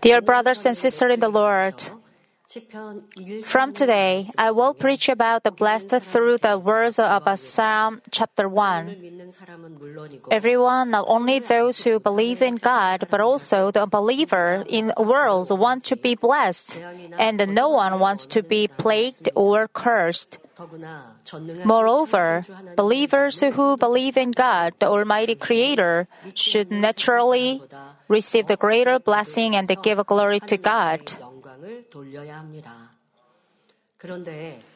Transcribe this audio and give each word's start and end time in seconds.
Dear 0.00 0.20
brothers 0.20 0.66
and 0.66 0.76
sisters 0.76 1.12
in 1.12 1.20
the 1.20 1.28
Lord, 1.28 1.80
from 3.44 3.72
today, 3.72 4.30
I 4.36 4.50
will 4.50 4.74
preach 4.74 5.08
about 5.08 5.44
the 5.44 5.52
blessed 5.52 5.90
through 6.02 6.38
the 6.38 6.58
words 6.58 6.98
of 6.98 7.22
Psalm 7.38 8.02
chapter 8.10 8.48
1. 8.48 8.96
Everyone, 10.32 10.90
not 10.90 11.04
only 11.06 11.38
those 11.38 11.84
who 11.84 12.00
believe 12.00 12.42
in 12.42 12.56
God, 12.56 13.06
but 13.10 13.20
also 13.20 13.70
the 13.70 13.86
believer 13.86 14.64
in 14.68 14.92
worlds 14.98 15.52
want 15.52 15.84
to 15.84 15.94
be 15.94 16.16
blessed, 16.16 16.80
and 17.16 17.54
no 17.54 17.68
one 17.68 18.00
wants 18.00 18.26
to 18.26 18.42
be 18.42 18.66
plagued 18.66 19.28
or 19.36 19.68
cursed. 19.68 20.38
Moreover, 21.64 22.44
believers 22.76 23.40
who 23.40 23.76
believe 23.76 24.16
in 24.16 24.32
God, 24.32 24.74
the 24.78 24.86
Almighty 24.86 25.34
Creator, 25.34 26.08
should 26.34 26.70
naturally 26.70 27.62
receive 28.08 28.46
the 28.46 28.56
greater 28.56 28.98
blessing 28.98 29.54
and 29.54 29.68
give 29.82 30.04
glory 30.06 30.40
to 30.40 30.56
God. 30.56 31.00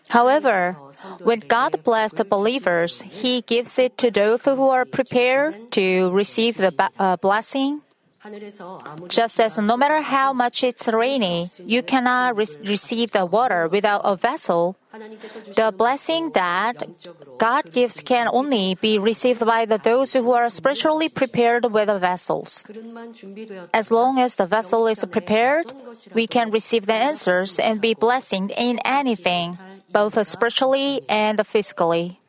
However, 0.08 0.76
when 1.22 1.40
God 1.40 1.82
blessed 1.84 2.16
the 2.16 2.24
believers, 2.24 3.02
He 3.02 3.40
gives 3.42 3.78
it 3.78 3.96
to 3.98 4.10
those 4.10 4.42
who 4.44 4.68
are 4.68 4.84
prepared 4.84 5.70
to 5.72 6.10
receive 6.10 6.56
the 6.58 6.74
uh, 6.98 7.16
blessing 7.16 7.82
just 9.08 9.40
as 9.40 9.58
no 9.58 9.76
matter 9.76 10.00
how 10.00 10.32
much 10.32 10.62
it's 10.62 10.86
rainy, 10.86 11.50
you 11.58 11.82
cannot 11.82 12.36
re- 12.36 12.46
receive 12.64 13.10
the 13.10 13.26
water 13.26 13.66
without 13.66 14.02
a 14.04 14.14
vessel, 14.14 14.76
the 15.56 15.74
blessing 15.76 16.30
that 16.30 16.76
God 17.38 17.72
gives 17.72 18.00
can 18.00 18.28
only 18.28 18.76
be 18.80 18.98
received 18.98 19.44
by 19.44 19.64
the, 19.64 19.78
those 19.78 20.12
who 20.12 20.30
are 20.30 20.48
spiritually 20.50 21.08
prepared 21.08 21.72
with 21.72 21.88
the 21.88 21.98
vessels. 21.98 22.64
As 23.74 23.90
long 23.90 24.20
as 24.20 24.36
the 24.36 24.46
vessel 24.46 24.86
is 24.86 25.04
prepared, 25.04 25.72
we 26.14 26.28
can 26.28 26.52
receive 26.52 26.86
the 26.86 26.94
answers 26.94 27.58
and 27.58 27.80
be 27.80 27.94
blessed 27.94 28.34
in 28.56 28.78
anything, 28.84 29.58
both 29.90 30.14
spiritually 30.26 31.02
and 31.08 31.44
physically. 31.44 32.21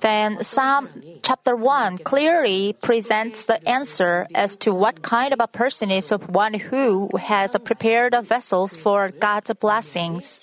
Then 0.00 0.42
Psalm 0.42 0.88
chapter 1.22 1.54
1 1.54 1.98
clearly 1.98 2.76
presents 2.80 3.44
the 3.44 3.66
answer 3.68 4.26
as 4.34 4.56
to 4.56 4.74
what 4.74 5.02
kind 5.02 5.32
of 5.32 5.40
a 5.40 5.46
person 5.46 5.90
is 5.90 6.10
one 6.10 6.54
who 6.54 7.08
has 7.16 7.56
prepared 7.64 8.14
vessels 8.22 8.74
for 8.74 9.10
God's 9.10 9.52
blessings. 9.54 10.42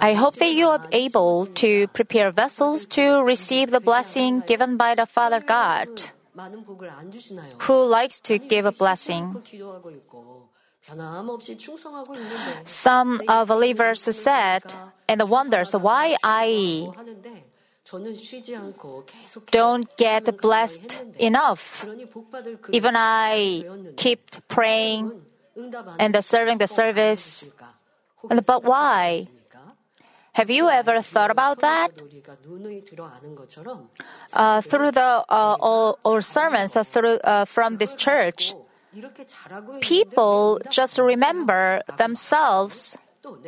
I 0.00 0.14
hope 0.14 0.36
that 0.36 0.52
you 0.52 0.68
are 0.68 0.86
able 0.92 1.46
to 1.46 1.88
prepare 1.88 2.30
vessels 2.30 2.86
to 2.86 3.22
receive 3.24 3.70
the 3.70 3.80
blessing 3.80 4.40
given 4.46 4.76
by 4.76 4.94
the 4.94 5.06
Father 5.06 5.40
God, 5.40 5.88
who 7.66 7.84
likes 7.84 8.20
to 8.20 8.38
give 8.38 8.66
a 8.66 8.72
blessing. 8.72 9.42
Some 12.64 13.20
uh, 13.28 13.44
believers 13.44 14.00
said, 14.16 14.62
and 15.08 15.28
wonders 15.28 15.72
why 15.74 16.16
I 16.22 16.88
don't 19.50 19.96
get 19.96 20.40
blessed 20.40 20.98
enough. 21.18 21.86
Even 22.72 22.94
I 22.96 23.64
keep 23.96 24.48
praying 24.48 25.12
and 25.98 26.24
serving 26.24 26.58
the 26.58 26.66
service. 26.66 27.48
But 28.46 28.64
why? 28.64 29.26
Have 30.32 30.48
you 30.48 30.68
ever 30.70 31.02
thought 31.02 31.30
about 31.30 31.60
that? 31.60 31.90
Uh, 34.32 34.60
through 34.60 34.90
the 34.92 35.00
uh, 35.00 35.24
all, 35.28 35.98
all 36.04 36.22
sermons 36.22 36.76
uh, 36.76 36.84
through, 36.84 37.18
uh, 37.24 37.44
from 37.44 37.76
this 37.76 37.94
church, 37.94 38.54
people 39.80 40.60
just 40.70 40.98
remember 40.98 41.82
themselves 41.96 42.96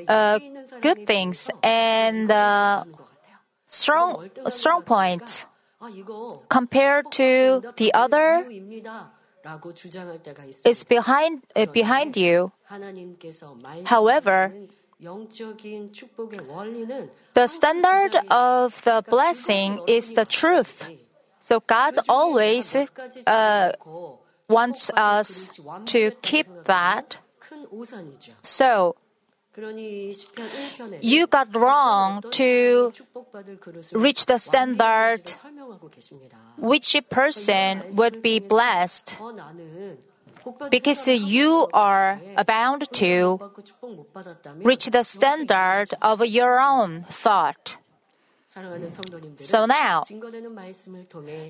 uh, 0.09 0.39
good 0.81 1.07
things 1.07 1.51
and 1.63 2.31
uh, 2.31 2.85
strong 3.67 4.29
strong 4.49 4.83
points 4.83 5.47
compared 6.49 7.11
to 7.11 7.63
the 7.77 7.93
other 7.95 8.47
is 10.65 10.85
behind 10.85 11.43
uh, 11.57 11.67
behind 11.67 12.17
you. 12.17 12.53
However, 13.85 14.53
the 17.35 17.47
standard 17.47 18.17
of 18.31 18.83
the 18.83 19.03
blessing 19.09 19.81
is 19.89 20.13
the 20.13 20.25
truth. 20.25 20.87
So 21.41 21.59
God 21.59 21.99
always 22.09 22.77
uh, 23.27 23.73
wants 24.53 24.91
us 24.95 25.51
to 25.87 26.11
keep 26.23 26.47
that. 26.65 27.19
So, 28.43 28.97
you 31.01 31.27
got 31.27 31.55
wrong 31.55 32.23
to 32.31 32.93
reach 33.93 34.27
the 34.27 34.39
standard 34.39 35.33
which 36.57 36.97
person 37.11 37.83
would 37.93 38.23
be 38.23 38.39
blessed 38.39 39.19
because 40.71 41.07
you 41.07 41.69
are 41.75 42.19
bound 42.47 42.91
to 42.93 43.39
reach 44.57 44.87
the 44.87 45.03
standard 45.03 45.89
of 46.01 46.25
your 46.25 46.59
own 46.59 47.05
thought. 47.11 47.77
Mm. 48.55 49.41
So 49.41 49.67
now, 49.67 50.05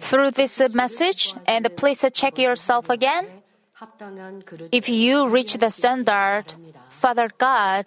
through 0.00 0.30
this 0.30 0.60
message, 0.72 1.34
and 1.46 1.68
please 1.76 2.04
check 2.14 2.38
yourself 2.38 2.88
again. 2.88 3.26
If 4.70 4.88
you 4.88 5.28
reach 5.28 5.54
the 5.54 5.70
standard 5.70 6.54
Father 6.88 7.30
God 7.36 7.86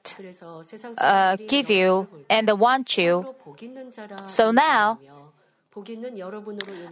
uh, 0.97 1.37
give 1.47 1.69
you 1.69 2.07
and 2.29 2.59
want 2.59 2.97
you, 2.97 3.33
so 4.25 4.51
now 4.51 4.99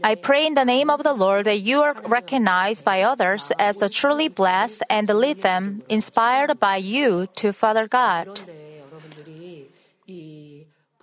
I 0.04 0.16
pray 0.16 0.46
in 0.46 0.54
the 0.54 0.64
name 0.64 0.90
of 0.90 1.04
the 1.04 1.14
Lord 1.14 1.46
that 1.46 1.60
you 1.60 1.82
are 1.82 1.96
recognized 2.06 2.86
by 2.86 3.02
others 3.02 3.52
as 3.60 3.78
the 3.78 3.90
truly 3.90 4.28
blessed 4.30 4.84
and 4.90 5.10
lead 5.10 5.42
them, 5.42 5.84
inspired 5.90 6.60
by 6.60 6.78
you, 6.78 7.28
to 7.36 7.52
Father 7.52 7.88
God. 7.88 8.40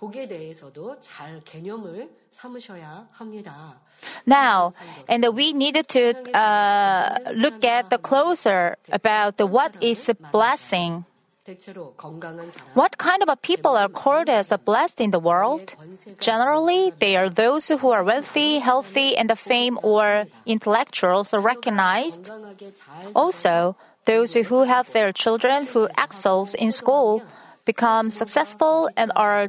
복에 0.00 0.28
대해서도 0.28 1.00
잘 1.00 1.40
개념을 1.44 2.10
삼으셔야 2.30 3.08
합니다. 3.12 3.80
Now, 4.26 4.72
and 5.08 5.26
we 5.34 5.52
needed 5.52 5.88
to 5.88 6.12
uh, 6.34 7.16
look 7.32 7.64
at 7.64 7.88
the 7.88 7.98
closer 7.98 8.76
about 8.92 9.38
the 9.38 9.46
what 9.46 9.72
is 9.80 10.10
a 10.10 10.14
blessing. 10.32 11.04
대체로 11.44 11.94
건강한 11.96 12.50
사람, 12.50 12.74
What 12.74 12.98
kind 12.98 13.22
of 13.22 13.30
a 13.30 13.36
people 13.36 13.76
are 13.78 13.88
called 13.88 14.28
as 14.28 14.52
a 14.52 14.58
blessed 14.58 15.00
in 15.00 15.12
the 15.12 15.20
world? 15.20 15.76
Generally, 16.18 16.92
they 16.98 17.16
are 17.16 17.30
those 17.30 17.68
who 17.68 17.90
are 17.92 18.02
wealthy, 18.02 18.58
healthy, 18.58 19.16
and 19.16 19.30
the 19.30 19.36
fame 19.36 19.78
or 19.82 20.26
intellectuals 20.44 21.32
are 21.32 21.40
recognized. 21.40 22.24
건강하게 22.28 22.72
잘 22.74 23.12
Also, 23.14 23.76
those 24.04 24.34
who 24.34 24.64
have 24.64 24.90
their 24.92 25.12
children 25.12 25.66
who 25.66 25.88
excels 25.96 26.52
in 26.54 26.72
school 26.72 27.22
become 27.64 28.10
successful 28.10 28.90
and 28.96 29.12
are 29.14 29.46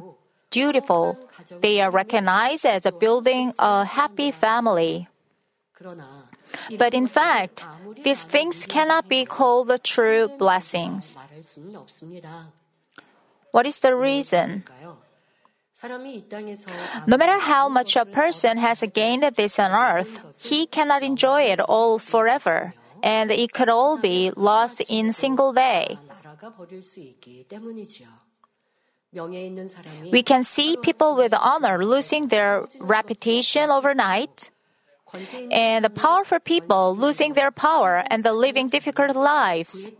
dutiful. 0.53 1.17
They 1.65 1.81
are 1.81 1.89
recognized 1.89 2.65
as 2.65 2.85
building 3.01 3.53
a 3.57 3.83
happy 3.83 4.29
family. 4.29 5.09
But 6.77 6.93
in 6.93 7.07
fact, 7.09 7.65
these 8.05 8.21
things 8.21 8.65
cannot 8.69 9.09
be 9.09 9.25
called 9.25 9.67
the 9.67 9.81
true 9.81 10.29
blessings. 10.37 11.17
What 13.51 13.65
is 13.65 13.81
the 13.81 13.97
reason? 13.97 14.63
No 17.07 17.17
matter 17.17 17.39
how 17.39 17.67
much 17.67 17.97
a 17.97 18.05
person 18.05 18.57
has 18.57 18.85
gained 18.93 19.25
this 19.35 19.59
on 19.59 19.71
earth, 19.73 20.21
he 20.41 20.65
cannot 20.65 21.03
enjoy 21.03 21.51
it 21.51 21.59
all 21.59 21.99
forever, 21.99 22.73
and 23.03 23.31
it 23.31 23.51
could 23.51 23.67
all 23.67 23.97
be 23.97 24.31
lost 24.37 24.79
in 24.87 25.11
single 25.11 25.51
day. 25.51 25.97
We 30.11 30.23
can 30.23 30.43
see 30.43 30.77
people 30.81 31.15
with 31.15 31.33
honor 31.33 31.83
losing 31.85 32.29
their 32.29 32.65
reputation 32.79 33.69
overnight, 33.69 34.49
and 35.51 35.85
the 35.85 35.89
powerful 35.89 36.39
people 36.39 36.95
losing 36.95 37.33
their 37.33 37.51
power 37.51 38.03
and 38.09 38.23
the 38.23 38.33
living 38.33 38.69
difficult 38.69 39.15
lives 39.15 39.91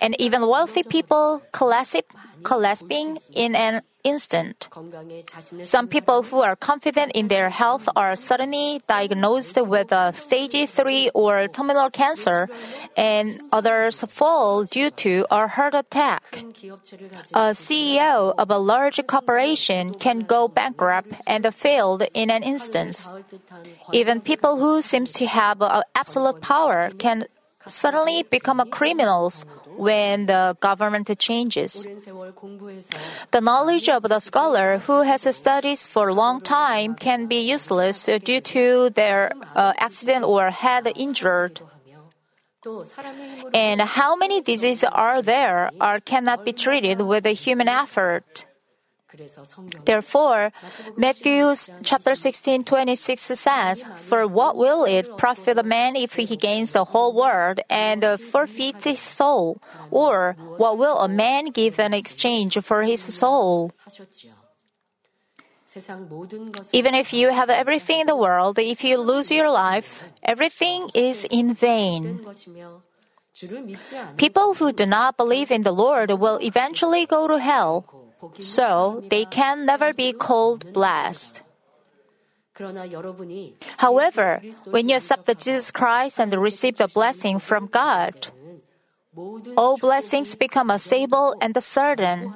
and 0.00 0.18
even 0.20 0.46
wealthy 0.46 0.82
people 0.82 1.42
collapsing 1.52 3.18
in 3.34 3.54
an 3.54 3.82
instant. 4.04 4.68
Some 5.62 5.88
people 5.88 6.22
who 6.22 6.40
are 6.40 6.54
confident 6.54 7.10
in 7.12 7.26
their 7.26 7.50
health 7.50 7.88
are 7.96 8.14
suddenly 8.14 8.80
diagnosed 8.86 9.60
with 9.60 9.90
a 9.90 10.14
stage 10.14 10.70
3 10.70 11.10
or 11.10 11.48
terminal 11.48 11.90
cancer, 11.90 12.48
and 12.96 13.42
others 13.50 14.04
fall 14.08 14.62
due 14.62 14.90
to 14.90 15.26
a 15.28 15.48
heart 15.48 15.74
attack. 15.74 16.22
A 17.34 17.50
CEO 17.50 18.32
of 18.38 18.48
a 18.48 18.58
large 18.58 19.00
corporation 19.08 19.92
can 19.94 20.20
go 20.20 20.46
bankrupt 20.46 21.12
and 21.26 21.52
fail 21.52 21.98
in 22.14 22.30
an 22.30 22.44
instant. 22.44 23.08
Even 23.92 24.20
people 24.20 24.56
who 24.56 24.82
seem 24.82 25.04
to 25.04 25.26
have 25.26 25.58
absolute 25.96 26.40
power 26.40 26.90
can 26.96 27.26
suddenly 27.66 28.22
become 28.22 28.62
criminals 28.70 29.44
when 29.76 30.26
the 30.26 30.56
government 30.60 31.10
changes. 31.18 31.86
The 33.30 33.40
knowledge 33.40 33.88
of 33.88 34.02
the 34.02 34.20
scholar 34.20 34.78
who 34.78 35.02
has 35.02 35.22
studied 35.36 35.78
for 35.78 36.08
a 36.08 36.14
long 36.14 36.40
time 36.40 36.94
can 36.94 37.26
be 37.26 37.40
useless 37.48 38.06
due 38.24 38.40
to 38.40 38.90
their 38.90 39.32
uh, 39.54 39.72
accident 39.78 40.24
or 40.24 40.50
head 40.50 40.90
injured. 40.96 41.60
And 43.54 43.80
how 43.80 44.16
many 44.16 44.40
diseases 44.40 44.84
are 44.84 45.22
there 45.22 45.70
or 45.80 46.00
cannot 46.00 46.44
be 46.44 46.52
treated 46.52 47.00
with 47.00 47.26
a 47.26 47.32
human 47.32 47.68
effort? 47.68 48.46
Therefore, 49.84 50.52
Matthew 50.96 51.54
chapter 51.82 52.14
16, 52.14 52.64
26 52.64 53.22
says, 53.22 53.84
For 53.96 54.26
what 54.26 54.56
will 54.56 54.84
it 54.84 55.16
profit 55.16 55.58
a 55.58 55.62
man 55.62 55.96
if 55.96 56.14
he 56.14 56.36
gains 56.36 56.72
the 56.72 56.84
whole 56.84 57.14
world 57.14 57.60
and 57.70 58.04
forfeits 58.20 58.84
his 58.84 58.98
soul? 58.98 59.60
Or 59.90 60.36
what 60.56 60.78
will 60.78 60.98
a 60.98 61.08
man 61.08 61.50
give 61.50 61.78
in 61.78 61.94
exchange 61.94 62.58
for 62.60 62.82
his 62.82 63.00
soul? 63.00 63.72
Even 66.72 66.94
if 66.94 67.12
you 67.12 67.30
have 67.30 67.50
everything 67.50 68.00
in 68.00 68.06
the 68.06 68.16
world, 68.16 68.58
if 68.58 68.82
you 68.82 68.98
lose 68.98 69.30
your 69.30 69.50
life, 69.50 70.02
everything 70.22 70.88
is 70.94 71.24
in 71.24 71.54
vain. 71.54 72.24
People 74.16 74.54
who 74.54 74.72
do 74.72 74.86
not 74.86 75.16
believe 75.18 75.50
in 75.50 75.60
the 75.60 75.72
Lord 75.72 76.10
will 76.12 76.38
eventually 76.40 77.04
go 77.04 77.28
to 77.28 77.38
hell 77.38 78.05
so 78.38 79.02
they 79.08 79.24
can 79.24 79.66
never 79.66 79.92
be 79.92 80.12
called 80.12 80.72
blessed. 80.72 81.42
However, 83.76 84.40
when 84.64 84.88
you 84.88 84.96
accept 84.96 85.26
Jesus 85.38 85.70
Christ 85.70 86.18
and 86.18 86.32
receive 86.32 86.76
the 86.78 86.88
blessing 86.88 87.38
from 87.38 87.66
God, 87.66 88.28
all 89.56 89.76
blessings 89.76 90.34
become 90.34 90.70
a 90.70 90.78
stable 90.78 91.34
and 91.40 91.56
a 91.56 91.60
certain. 91.60 92.32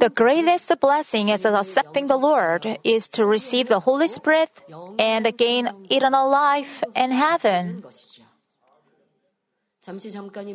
The 0.00 0.10
greatest 0.12 0.72
blessing 0.80 1.30
as 1.30 1.44
accepting 1.44 2.06
the 2.06 2.16
Lord 2.16 2.66
is 2.82 3.06
to 3.08 3.24
receive 3.26 3.68
the 3.68 3.80
Holy 3.80 4.08
Spirit 4.08 4.50
and 4.98 5.24
gain 5.36 5.70
eternal 5.88 6.28
life 6.28 6.82
in 6.96 7.12
heaven. 7.12 7.84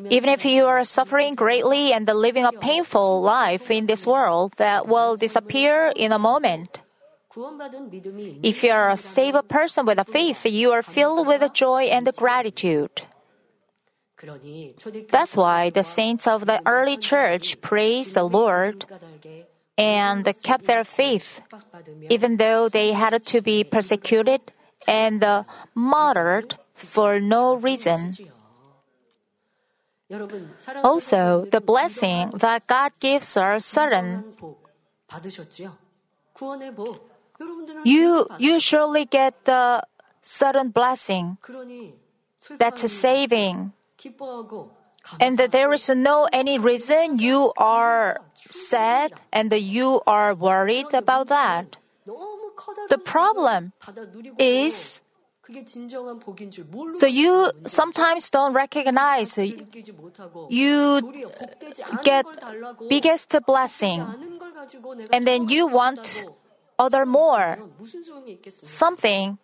Even 0.09 0.29
if 0.29 0.45
you 0.45 0.65
are 0.65 0.83
suffering 0.83 1.35
greatly 1.35 1.93
and 1.93 2.07
living 2.07 2.45
a 2.45 2.51
painful 2.51 3.21
life 3.21 3.69
in 3.69 3.85
this 3.85 4.05
world, 4.07 4.53
that 4.57 4.87
will 4.87 5.17
disappear 5.17 5.91
in 5.95 6.11
a 6.11 6.19
moment. 6.19 6.81
If 8.43 8.63
you 8.63 8.71
are 8.71 8.89
a 8.89 8.97
saved 8.97 9.47
person 9.49 9.85
with 9.85 9.99
a 9.99 10.05
faith, 10.05 10.45
you 10.45 10.71
are 10.71 10.81
filled 10.81 11.27
with 11.27 11.51
joy 11.53 11.83
and 11.83 12.09
gratitude. 12.15 13.01
That's 15.09 15.35
why 15.35 15.69
the 15.69 15.83
saints 15.83 16.25
of 16.27 16.45
the 16.45 16.61
early 16.65 16.95
church 16.97 17.59
praised 17.59 18.15
the 18.15 18.23
Lord 18.23 18.85
and 19.77 20.23
kept 20.43 20.65
their 20.65 20.85
faith, 20.85 21.41
even 22.09 22.37
though 22.37 22.69
they 22.69 22.93
had 22.93 23.21
to 23.25 23.41
be 23.41 23.65
persecuted 23.65 24.53
and 24.87 25.45
martyred 25.73 26.55
for 26.73 27.19
no 27.19 27.55
reason. 27.55 28.15
Also, 30.83 31.45
the 31.49 31.61
blessing 31.61 32.29
that 32.37 32.67
God 32.67 32.91
gives 32.99 33.37
are 33.37 33.59
certain. 33.59 34.23
You 37.83 38.27
usually 38.37 39.05
get 39.05 39.45
the 39.45 39.83
certain 40.21 40.69
blessing. 40.69 41.37
That's 42.57 42.83
a 42.83 42.89
saving. 42.89 43.73
And 45.19 45.37
there 45.37 45.73
is 45.73 45.89
no 45.89 46.27
any 46.31 46.57
reason 46.57 47.19
you 47.19 47.53
are 47.57 48.21
sad 48.49 49.13
and 49.31 49.51
you 49.53 50.01
are 50.07 50.33
worried 50.33 50.93
about 50.93 51.27
that. 51.27 51.77
The 52.89 52.97
problem 52.97 53.73
is 54.37 55.01
so 56.95 57.05
you 57.05 57.51
sometimes 57.67 58.29
don't 58.29 58.53
recognize. 58.53 59.37
You 60.49 61.01
get 62.03 62.25
biggest 62.89 63.35
blessing, 63.45 64.01
and 65.11 65.27
then 65.27 65.49
you 65.49 65.67
want 65.67 66.25
other 66.79 67.05
more. 67.05 67.59
something 68.63 69.37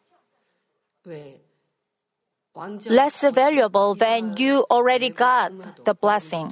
less 2.89 3.21
valuable 3.21 3.95
than 3.95 4.33
you 4.38 4.65
already 4.69 5.09
got 5.09 5.51
the 5.86 5.94
blessing. 5.94 6.51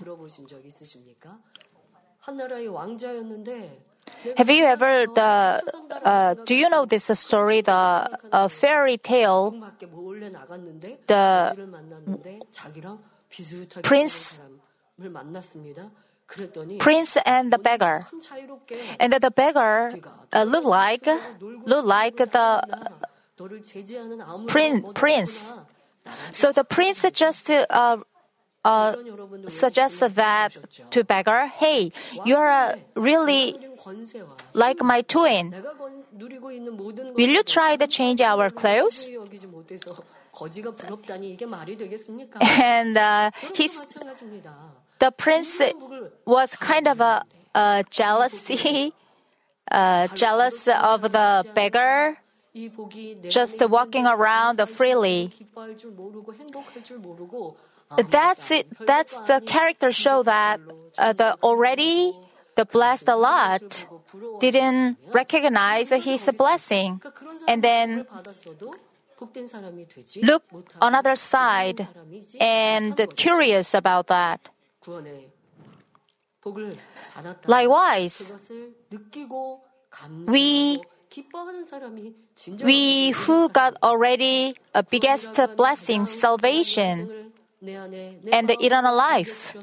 Have 4.38 4.50
you 4.50 4.66
ever 4.66 5.06
the 5.07 5.62
uh, 6.04 6.36
do 6.45 6.56
you 6.56 6.69
know 6.69 6.86
this 6.86 7.10
uh, 7.10 7.16
story 7.16 7.62
the 7.62 7.71
uh, 8.31 8.48
fairy 8.48 8.98
tale? 8.98 9.56
The 11.07 11.56
prince 13.83 14.39
prince 16.80 17.18
and 17.25 17.54
the 17.54 17.57
beggar. 17.57 18.07
And 19.00 19.13
the 19.13 19.31
beggar 19.31 19.92
uh, 20.33 20.44
look 20.44 20.66
like 20.66 21.07
look 21.66 21.86
like 21.86 22.18
the 22.18 22.39
uh, 22.39 22.89
prince 24.48 24.86
prince. 24.94 25.54
So 26.31 26.51
the 26.51 26.63
prince 26.63 27.06
just 27.13 27.50
uh, 27.50 27.98
uh, 28.66 28.95
suggested 29.48 30.16
that 30.16 30.57
to 30.92 31.04
beggar 31.04 31.48
hey 31.48 31.92
you 32.25 32.36
are 32.36 32.51
uh, 32.51 32.75
really 32.95 33.56
like 34.54 34.81
my 34.81 35.02
twin. 35.02 35.54
Will 37.16 37.30
you 37.30 37.44
try 37.44 37.76
to 37.76 37.88
change 37.88 38.22
our 38.22 38.50
clothes? 38.50 39.12
And 42.40 42.98
uh, 42.98 43.31
his, 43.56 43.84
the 45.00 45.12
prince 45.12 45.62
was 46.26 46.56
kind 46.56 46.88
of 46.88 47.00
a, 47.02 47.24
a 47.56 47.84
jealousy, 47.90 48.94
uh, 49.72 50.08
jealous 50.16 50.68
of 50.68 51.02
the 51.02 51.46
beggar 51.54 52.18
just 53.28 53.62
walking 53.69 54.06
around 54.06 54.62
freely. 54.69 55.31
That's 57.98 58.52
it. 58.52 58.68
That's 58.86 59.21
the 59.21 59.42
character 59.45 59.92
show 59.92 60.24
that 60.24 60.62
uh, 60.98 61.14
the 61.14 61.36
already 61.44 62.14
the 62.56 62.66
blessed 62.66 63.08
a 63.10 63.16
lot 63.16 63.86
didn't 64.40 64.98
recognize 65.14 65.90
his 65.90 66.30
blessing 66.36 67.02
and 67.48 67.64
then 67.64 68.06
look 70.22 70.44
another 70.82 71.16
side 71.16 71.88
and 72.40 72.96
curious 73.16 73.74
about 73.74 74.08
that. 74.08 74.50
Likewise, 77.48 78.32
we 80.28 80.80
we 82.64 83.12
who 83.12 83.50
got 83.50 83.76
already 83.84 84.56
a 84.74 84.84
biggest 84.84 85.40
blessing, 85.58 86.06
salvation, 86.06 87.32
and 88.32 88.48
the 88.48 88.56
eternal 88.62 88.96
life, 88.96 89.56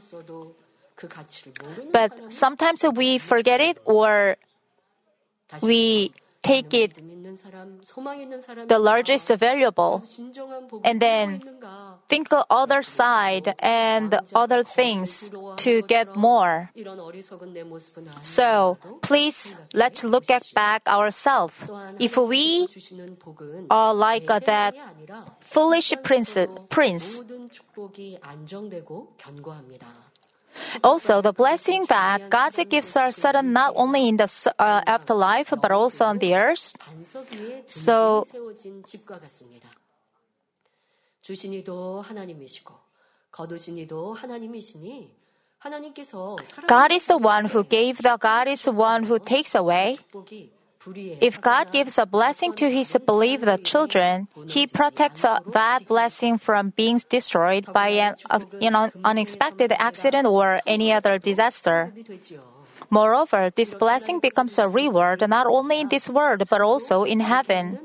but 1.92 2.32
sometimes 2.32 2.84
we 2.94 3.18
forget 3.18 3.60
it 3.60 3.78
or 3.84 4.36
we 5.62 6.12
take 6.42 6.72
it 6.72 6.94
the 8.68 8.78
largest 8.78 9.28
valuable 9.34 10.02
and 10.84 11.00
then 11.00 11.42
think 12.08 12.28
the 12.28 12.46
other 12.48 12.82
side 12.82 13.54
and 13.58 14.18
other 14.34 14.62
things 14.62 15.30
to 15.56 15.82
get 15.82 16.16
more. 16.16 16.70
So 18.22 18.78
please 19.02 19.56
let's 19.74 20.04
look 20.04 20.30
at 20.30 20.44
back 20.54 20.86
ourselves. 20.86 21.54
If 21.98 22.16
we 22.16 22.68
are 23.70 23.94
like 23.94 24.26
that 24.26 24.74
foolish 25.40 25.94
prince, 26.02 26.38
prince 26.70 27.22
also, 30.82 31.20
the 31.22 31.32
blessing 31.32 31.86
that 31.88 32.30
God 32.30 32.52
gives 32.68 32.96
are 32.96 33.12
certain 33.12 33.52
not 33.52 33.72
only 33.76 34.08
in 34.08 34.16
the 34.16 34.28
uh, 34.58 34.82
afterlife 34.86 35.52
but 35.60 35.70
also 35.70 36.04
on 36.04 36.18
the 36.18 36.34
earth. 36.34 36.76
So, 37.66 38.26
God 46.68 46.92
is 46.92 47.06
the 47.06 47.18
one 47.18 47.46
who 47.46 47.64
gave, 47.64 47.98
the 47.98 48.16
God 48.20 48.48
is 48.48 48.62
the 48.62 48.72
one 48.72 49.04
who 49.04 49.18
takes 49.18 49.54
away. 49.54 49.98
If 51.20 51.40
God 51.40 51.72
gives 51.72 51.98
a 51.98 52.06
blessing 52.06 52.52
to 52.54 52.70
his 52.70 52.96
beloved 53.04 53.64
children, 53.64 54.28
he 54.48 54.66
protects 54.66 55.22
that 55.22 55.86
blessing 55.88 56.38
from 56.38 56.70
being 56.76 57.00
destroyed 57.08 57.72
by 57.72 57.88
an 57.88 58.14
uh, 58.30 58.40
you 58.60 58.70
know, 58.70 58.90
unexpected 59.04 59.72
accident 59.72 60.26
or 60.26 60.60
any 60.66 60.92
other 60.92 61.18
disaster. 61.18 61.92
Moreover, 62.90 63.50
this 63.54 63.74
blessing 63.74 64.20
becomes 64.20 64.58
a 64.58 64.68
reward 64.68 65.26
not 65.28 65.46
only 65.46 65.80
in 65.80 65.88
this 65.88 66.08
world 66.08 66.42
but 66.48 66.60
also 66.60 67.04
in 67.04 67.20
heaven. 67.20 67.78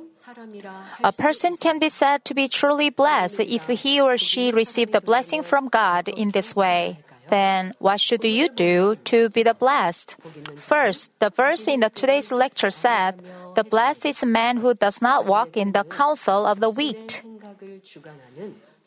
A 1.03 1.11
person 1.11 1.57
can 1.57 1.79
be 1.79 1.89
said 1.89 2.23
to 2.25 2.33
be 2.33 2.47
truly 2.47 2.89
blessed 2.89 3.41
if 3.41 3.67
he 3.67 3.99
or 3.99 4.17
she 4.17 4.51
received 4.51 4.93
a 4.95 5.01
blessing 5.01 5.43
from 5.43 5.67
God 5.67 6.07
in 6.07 6.31
this 6.31 6.55
way. 6.55 6.99
Then 7.31 7.71
what 7.79 8.03
should 8.03 8.27
you 8.27 8.51
do 8.51 8.99
to 9.07 9.29
be 9.31 9.41
the 9.41 9.55
blessed? 9.55 10.19
First, 10.59 11.15
the 11.23 11.31
verse 11.31 11.63
in 11.65 11.79
the 11.79 11.89
today's 11.89 12.29
lecture 12.29 12.69
said, 12.69 13.23
"The 13.55 13.63
blessed 13.63 14.05
is 14.05 14.19
a 14.21 14.27
man 14.27 14.59
who 14.59 14.75
does 14.75 14.99
not 14.99 15.23
walk 15.23 15.55
in 15.55 15.71
the 15.71 15.87
counsel 15.87 16.43
of 16.45 16.59
the 16.59 16.69
wicked." 16.69 17.23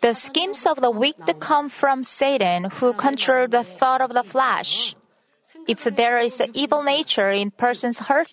The 0.05 0.13
schemes 0.13 0.69
of 0.69 0.85
the 0.85 0.93
wicked 0.93 1.41
come 1.41 1.73
from 1.73 2.05
Satan, 2.05 2.69
who 2.77 2.93
controls 2.93 3.57
the 3.57 3.65
thought 3.65 4.05
of 4.05 4.13
the 4.13 4.27
flesh. 4.27 4.93
If 5.65 5.89
there 5.89 6.21
is 6.21 6.37
an 6.45 6.53
evil 6.53 6.85
nature 6.85 7.33
in 7.33 7.49
person's 7.49 8.05
heart, 8.13 8.29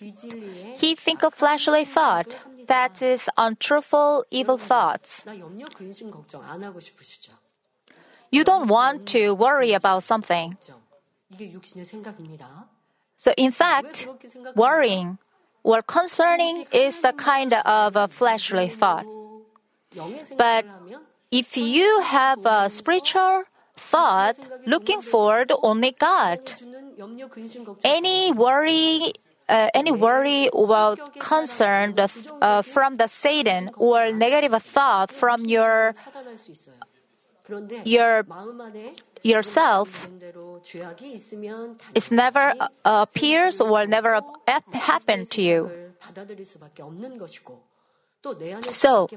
he 0.76 0.92
think 0.92 1.24
of 1.24 1.32
fleshly 1.32 1.88
thought, 1.88 2.36
that 2.68 3.00
is 3.00 3.32
untruthful 3.40 4.28
evil 4.28 4.58
thoughts. 4.60 5.24
You 8.32 8.44
don't 8.44 8.66
want 8.66 9.06
to 9.08 9.34
worry 9.34 9.72
about 9.72 10.02
something. 10.02 10.56
So, 13.16 13.32
in 13.36 13.52
fact, 13.52 14.08
worrying 14.56 15.18
or 15.62 15.82
concerning 15.82 16.66
is 16.72 17.02
the 17.02 17.12
kind 17.12 17.54
of 17.54 17.94
a 17.94 18.08
fleshly 18.08 18.68
thought. 18.68 19.06
But 20.36 20.64
if 21.30 21.56
you 21.56 22.00
have 22.00 22.44
a 22.44 22.68
spiritual 22.68 23.44
thought 23.76 24.36
looking 24.66 25.02
forward 25.02 25.52
only 25.62 25.92
God, 25.92 26.40
uh, 27.00 27.74
any 27.84 28.32
worry 28.32 29.12
uh, 29.48 29.68
any 29.74 29.90
worry 29.90 30.48
or 30.50 30.96
concern 31.18 31.94
uh, 31.98 32.62
from 32.62 32.94
the 32.96 33.08
Satan 33.08 33.70
or 33.76 34.12
negative 34.12 34.62
thought 34.62 35.10
from 35.10 35.44
your 35.44 35.94
your 37.84 38.24
yourself 39.22 40.08
is 41.94 42.10
never 42.10 42.54
uh, 42.60 42.68
appears 42.84 43.60
or 43.60 43.86
never 43.86 44.20
happen 44.72 45.26
to 45.26 45.42
you. 45.42 45.70
So, 48.70 49.08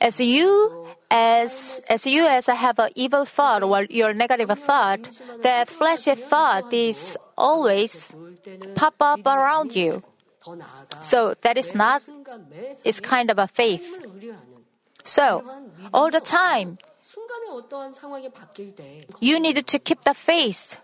as 0.00 0.20
you 0.20 0.88
as 1.10 1.80
as 1.88 2.06
you 2.06 2.26
as 2.26 2.48
I 2.48 2.54
have 2.54 2.78
an 2.78 2.90
evil 2.94 3.24
thought 3.24 3.62
or 3.62 3.84
your 3.84 4.12
negative 4.12 4.50
thought, 4.58 5.10
that 5.42 5.68
fleshly 5.68 6.16
thought 6.16 6.72
is 6.72 7.16
always 7.36 8.14
pop 8.74 8.94
up 9.00 9.24
around 9.26 9.76
you. 9.76 10.02
So 11.00 11.34
that 11.42 11.56
is 11.56 11.74
not 11.74 12.02
It's 12.84 13.00
kind 13.00 13.30
of 13.30 13.38
a 13.38 13.46
faith. 13.46 14.06
So 15.04 15.44
all 15.92 16.10
the 16.10 16.20
time 16.20 16.78
you 19.20 19.40
need 19.40 19.66
to 19.66 19.78
keep 19.78 20.02
the 20.02 20.14
face. 20.14 20.76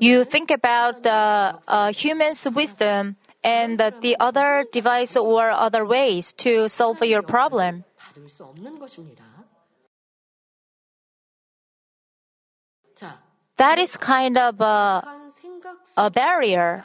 You 0.00 0.24
think 0.24 0.50
about 0.50 1.02
the 1.02 1.58
uh, 1.68 1.92
human's 1.92 2.46
wisdom 2.50 3.16
and 3.44 3.78
the 3.78 4.16
other 4.18 4.64
device 4.72 5.16
or 5.16 5.50
other 5.50 5.84
ways 5.84 6.32
to 6.34 6.68
solve 6.68 7.02
your 7.04 7.22
problem. 7.22 7.84
That 13.56 13.78
is 13.78 13.96
kind 13.96 14.38
of 14.38 14.60
a, 14.60 15.04
a 15.96 16.10
barrier 16.10 16.84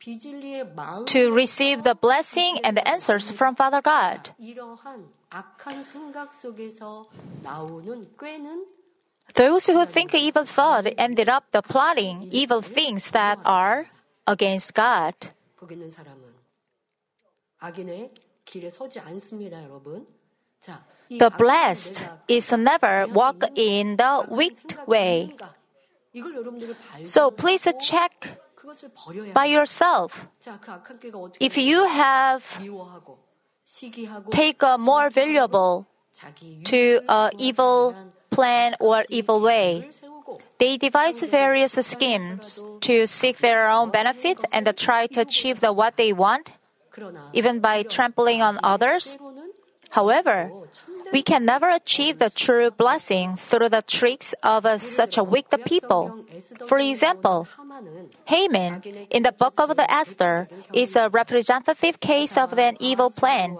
to 0.00 1.32
receive 1.32 1.82
the 1.82 1.94
blessing 1.94 2.58
and 2.64 2.76
the 2.76 2.86
answers 2.88 3.30
from 3.30 3.54
Father 3.54 3.82
God. 3.82 4.30
Those 9.34 9.66
who 9.66 9.86
think 9.86 10.14
evil 10.14 10.44
thought 10.44 10.86
ended 10.98 11.28
up 11.28 11.44
the 11.52 11.62
plotting 11.62 12.28
evil 12.30 12.62
things 12.62 13.10
that 13.12 13.38
are 13.44 13.86
against 14.26 14.74
God. 14.74 15.14
The 21.10 21.30
blessed 21.36 22.08
is 22.28 22.52
never 22.52 23.06
walk 23.08 23.44
in 23.54 23.96
the 23.96 24.24
wicked 24.28 24.78
way. 24.86 25.36
So 27.04 27.30
please 27.30 27.68
check 27.80 28.40
by 29.34 29.46
yourself. 29.46 30.28
If 31.40 31.56
you 31.56 31.86
have 31.86 32.60
take 34.30 34.62
a 34.62 34.78
more 34.78 35.10
valuable 35.10 35.86
to 36.64 37.00
a 37.08 37.30
evil 37.38 37.94
plan 38.30 38.74
or 38.80 39.04
evil 39.08 39.40
way, 39.40 39.88
they 40.58 40.76
devise 40.76 41.22
various 41.22 41.72
schemes 41.72 42.62
to 42.82 43.06
seek 43.06 43.38
their 43.38 43.68
own 43.68 43.90
benefit 43.90 44.38
and 44.52 44.66
try 44.76 45.06
to 45.08 45.20
achieve 45.20 45.60
the 45.60 45.72
what 45.72 45.96
they 45.96 46.12
want, 46.12 46.50
even 47.32 47.60
by 47.60 47.82
trampling 47.82 48.42
on 48.42 48.58
others. 48.62 49.18
However, 49.90 50.50
we 51.12 51.22
can 51.22 51.44
never 51.44 51.68
achieve 51.68 52.18
the 52.18 52.30
true 52.30 52.70
blessing 52.70 53.36
through 53.36 53.70
the 53.70 53.82
tricks 53.82 54.34
of 54.42 54.64
a, 54.64 54.78
such 54.78 55.18
a 55.18 55.24
wicked 55.24 55.64
people. 55.64 56.24
For 56.66 56.78
example, 56.78 57.48
Haman 58.26 58.82
in 59.10 59.22
the 59.22 59.32
book 59.32 59.58
of 59.58 59.76
the 59.76 59.90
Esther 59.90 60.48
is 60.72 60.96
a 60.96 61.08
representative 61.08 62.00
case 62.00 62.36
of 62.36 62.58
an 62.58 62.76
evil 62.80 63.10
plan. 63.10 63.58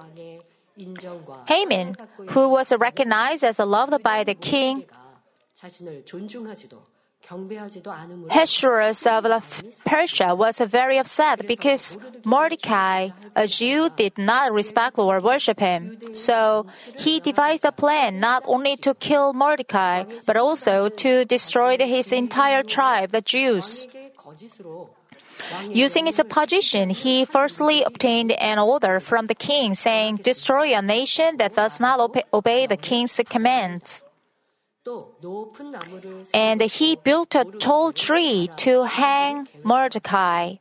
Haman, 1.47 1.97
who 2.31 2.51
was 2.51 2.73
recognized 2.73 3.45
as 3.45 3.59
loved 3.59 4.03
by 4.03 4.25
the 4.25 4.35
king, 4.35 4.85
Ahasuerus 7.31 9.07
of 9.07 9.63
Persia 9.85 10.35
was 10.35 10.59
very 10.59 10.99
upset 10.99 11.47
because 11.47 11.97
Mordecai, 12.25 13.11
a 13.37 13.47
Jew, 13.47 13.91
did 13.91 14.19
not 14.19 14.53
respect 14.53 14.99
or 14.99 15.21
worship 15.21 15.61
him. 15.61 15.99
So 16.13 16.67
he 16.99 17.21
devised 17.21 17.65
a 17.65 17.73
plan 17.73 18.19
not 18.19 18.43
only 18.47 18.77
to 18.79 18.95
kill 18.95 19.33
Mordecai, 19.33 20.05
but 20.27 20.37
also 20.37 20.89
to 20.89 21.25
destroy 21.25 21.79
his 21.79 22.13
entire 22.13 22.65
tribe, 22.65 23.13
the 23.13 23.21
Jews. 23.21 23.87
Using 25.69 26.07
his 26.07 26.21
position, 26.29 26.91
he 26.91 27.25
firstly 27.25 27.83
obtained 27.83 28.33
an 28.33 28.59
order 28.59 29.01
from 29.01 29.27
the 29.27 29.35
king 29.35 29.75
saying, 29.75 30.17
Destroy 30.17 30.75
a 30.75 30.83
nation 30.83 31.37
that 31.39 31.55
does 31.55 31.81
not 31.81 32.01
obey 32.33 32.67
the 32.67 32.77
king's 32.77 33.21
commands. 33.29 34.03
And 36.33 36.63
he 36.63 36.97
built 36.97 37.35
a 37.35 37.45
tall 37.45 37.93
tree 37.93 38.49
to 38.59 38.85
hang 38.85 39.49
Mordecai. 39.63 40.57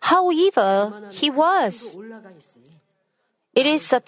How 0.00 0.32
evil 0.32 0.92
he 1.10 1.30
was. 1.30 1.96
It 3.54 3.66
is, 3.66 3.92
a, 3.92 4.02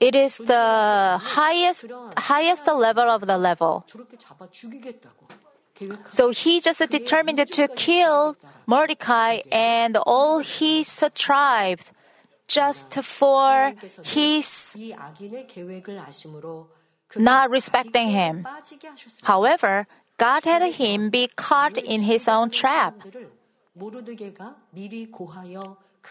it 0.00 0.14
is 0.14 0.38
the 0.38 1.18
highest, 1.20 1.86
highest 2.16 2.66
level 2.66 3.04
of 3.04 3.26
the 3.26 3.36
level. 3.36 3.84
So 6.08 6.30
he 6.30 6.60
just 6.60 6.88
determined 6.88 7.46
to 7.46 7.68
kill 7.68 8.36
Mordecai 8.66 9.40
and 9.52 9.96
all 9.98 10.38
his 10.38 11.04
tribe 11.14 11.80
just 12.54 12.94
for 13.02 13.74
his 14.04 14.76
not 17.16 17.50
respecting 17.50 18.08
him. 18.10 18.46
However, 19.22 19.86
God 20.18 20.44
had 20.44 20.62
him 20.74 21.10
be 21.10 21.28
caught 21.34 21.76
in 21.78 22.02
his 22.02 22.28
own 22.28 22.50
trap. 22.50 22.94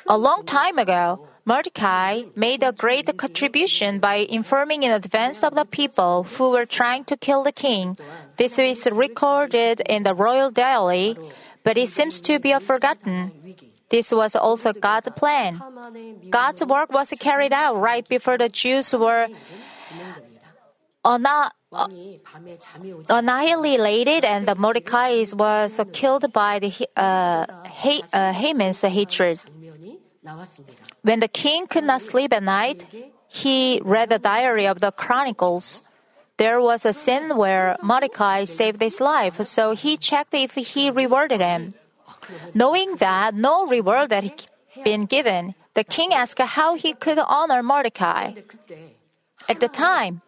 A 0.08 0.18
long 0.18 0.44
time 0.46 0.78
ago, 0.80 1.28
Mordecai 1.46 2.24
made 2.36 2.64
a 2.64 2.72
great 2.72 3.16
contribution 3.16 4.00
by 4.00 4.26
informing 4.28 4.84
in 4.84 4.92
advance 4.92 5.44
of 5.44 5.56
the 5.56 5.66
people 5.66 6.24
who 6.24 6.52
were 6.52 6.66
trying 6.66 7.04
to 7.06 7.16
kill 7.16 7.44
the 7.44 7.52
king. 7.52 7.98
This 8.38 8.58
is 8.58 8.88
recorded 8.92 9.82
in 9.88 10.04
the 10.04 10.16
royal 10.16 10.50
diary, 10.50 11.16
but 11.64 11.78
it 11.78 11.90
seems 11.90 12.20
to 12.22 12.40
be 12.40 12.58
forgotten. 12.60 13.32
This 13.94 14.12
was 14.12 14.36
also 14.36 14.74
God's 14.74 15.10
plan. 15.16 15.62
God's 16.32 16.66
work 16.66 16.92
was 16.92 17.14
carried 17.20 17.54
out 17.54 17.78
right 17.78 18.02
before 18.10 18.40
the 18.40 18.50
Jews 18.50 18.92
were 18.92 19.28
uh, 21.06 21.20
annihilated 23.08 24.26
and 24.26 24.48
the 24.48 24.56
Mordecai 24.56 25.26
was 25.34 25.80
killed 25.92 26.34
by 26.34 26.58
the 26.58 26.74
uh, 26.98 27.46
ha- 27.70 28.02
uh, 28.12 28.34
Haman's 28.34 28.82
hatred. 28.82 29.40
When 31.04 31.20
the 31.20 31.28
king 31.28 31.68
could 31.68 31.84
not 31.84 32.02
sleep 32.02 32.34
at 32.34 32.42
night, 32.42 32.88
he 33.28 33.80
read 33.86 34.10
the 34.10 34.18
diary 34.18 34.66
of 34.66 34.80
the 34.80 34.92
chronicles. 34.92 35.84
There 36.38 36.60
was 36.60 36.84
a 36.84 36.94
scene 36.94 37.38
where 37.38 37.78
Mordecai 37.84 38.46
saved 38.46 38.82
his 38.82 39.00
life, 39.00 39.40
so 39.46 39.76
he 39.76 39.98
checked 39.98 40.34
if 40.34 40.56
he 40.56 40.90
rewarded 40.90 41.42
him. 41.42 41.76
Knowing 42.54 42.96
that 42.98 43.34
no 43.36 43.66
reward 43.66 44.12
had 44.12 44.46
been 44.84 45.06
given, 45.06 45.56
the 45.74 45.84
king 45.84 46.14
asked 46.14 46.40
how 46.40 46.76
he 46.76 46.94
could 46.94 47.20
honor 47.20 47.64
Mordecai. 47.64 48.34
At 49.50 49.60
the 49.60 49.68
time, 49.68 50.22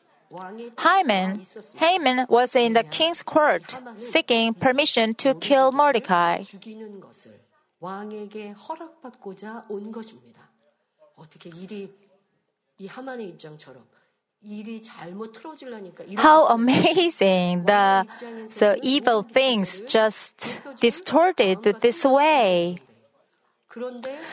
Haman, 0.79 1.45
Haman 1.75 2.25
was 2.29 2.55
in 2.55 2.73
the 2.73 2.83
king's 2.83 3.23
court 3.23 3.77
seeking 3.95 4.53
permission 4.53 5.13
to 5.15 5.35
kill 5.35 5.71
Mordecai. 5.71 6.43
How 16.17 16.45
amazing! 16.47 17.65
The 17.65 18.05
the 18.59 18.79
evil 18.83 19.23
things 19.23 19.81
just 19.87 20.59
distorted 20.79 21.63
this 21.63 22.05
way. 22.05 22.79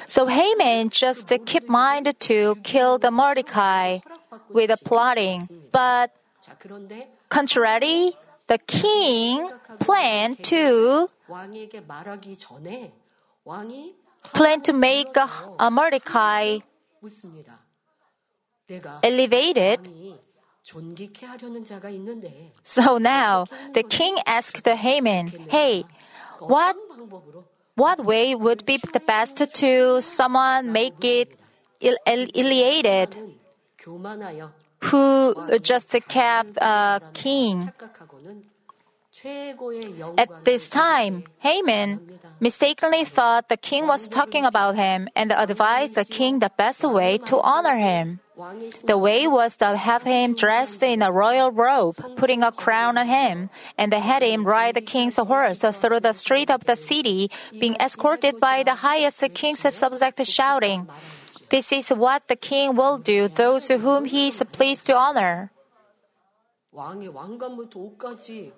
So 0.06 0.26
Haman 0.26 0.90
just 0.90 1.32
keep 1.46 1.68
mind 1.68 2.12
to 2.20 2.56
kill 2.62 2.98
the 2.98 3.10
Mordecai 3.10 3.98
with 4.50 4.70
a 4.70 4.76
plotting, 4.76 5.48
but 5.72 6.12
contrary, 7.28 8.12
the 8.46 8.58
king 8.58 9.50
planned 9.80 10.44
to 10.44 11.08
plan 14.32 14.60
to 14.60 14.72
make 14.72 15.16
a, 15.16 15.28
a 15.58 15.70
Mordecai 15.70 16.58
elevated. 19.02 19.80
So 22.62 22.98
now 22.98 23.46
the 23.74 23.82
king 23.82 24.16
asked 24.26 24.62
the 24.64 24.76
Haman, 24.76 25.28
Hey, 25.48 25.84
what, 26.38 26.76
what 27.74 28.04
way 28.04 28.34
would 28.34 28.64
be 28.64 28.78
the 28.78 29.00
best 29.00 29.42
to 29.54 30.00
someone 30.02 30.72
make 30.72 31.04
it 31.04 31.38
elevated? 32.06 33.16
Who 34.84 35.58
just 35.58 35.96
kept 36.08 36.58
uh, 36.58 37.00
king? 37.12 37.72
At 40.17 40.45
this 40.45 40.69
time, 40.69 41.23
Haman 41.39 42.19
mistakenly 42.39 43.03
thought 43.03 43.49
the 43.49 43.57
king 43.57 43.87
was 43.87 44.07
talking 44.07 44.45
about 44.45 44.75
him 44.75 45.09
and 45.15 45.31
advised 45.31 45.95
the 45.95 46.05
king 46.05 46.39
the 46.39 46.51
best 46.55 46.83
way 46.83 47.17
to 47.25 47.41
honor 47.41 47.77
him. 47.77 48.19
왕의 48.37 48.85
The 48.85 48.97
way 48.97 49.25
was 49.25 49.57
to 49.57 49.75
have 49.75 50.03
him 50.03 50.35
dressed 50.35 50.83
in 50.83 51.01
a 51.01 51.11
royal 51.11 51.49
robe, 51.49 51.97
putting 52.17 52.43
a 52.43 52.51
crown 52.51 52.97
on 52.97 53.07
him, 53.07 53.49
and 53.77 53.91
had 53.91 54.21
him 54.21 54.45
ride 54.45 54.75
the 54.75 54.85
king's 54.85 55.17
horse 55.17 55.61
through 55.61 56.01
the 56.01 56.13
street 56.13 56.51
of 56.51 56.65
the 56.65 56.75
city, 56.75 57.31
being 57.57 57.75
escorted 57.81 58.39
by 58.39 58.61
the 58.61 58.75
highest 58.85 59.23
king's 59.33 59.65
subject 59.73 60.23
shouting, 60.27 60.87
This 61.49 61.71
is 61.71 61.89
what 61.89 62.27
the 62.27 62.35
king 62.35 62.75
will 62.75 62.99
do 62.99 63.27
those 63.27 63.69
whom 63.69 64.05
he 64.05 64.27
is 64.27 64.43
pleased 64.51 64.85
to 64.87 64.95
honor. 64.95 65.49
왕의 66.71 67.09
왕관부터 67.09 67.73
옷까지 67.97 68.53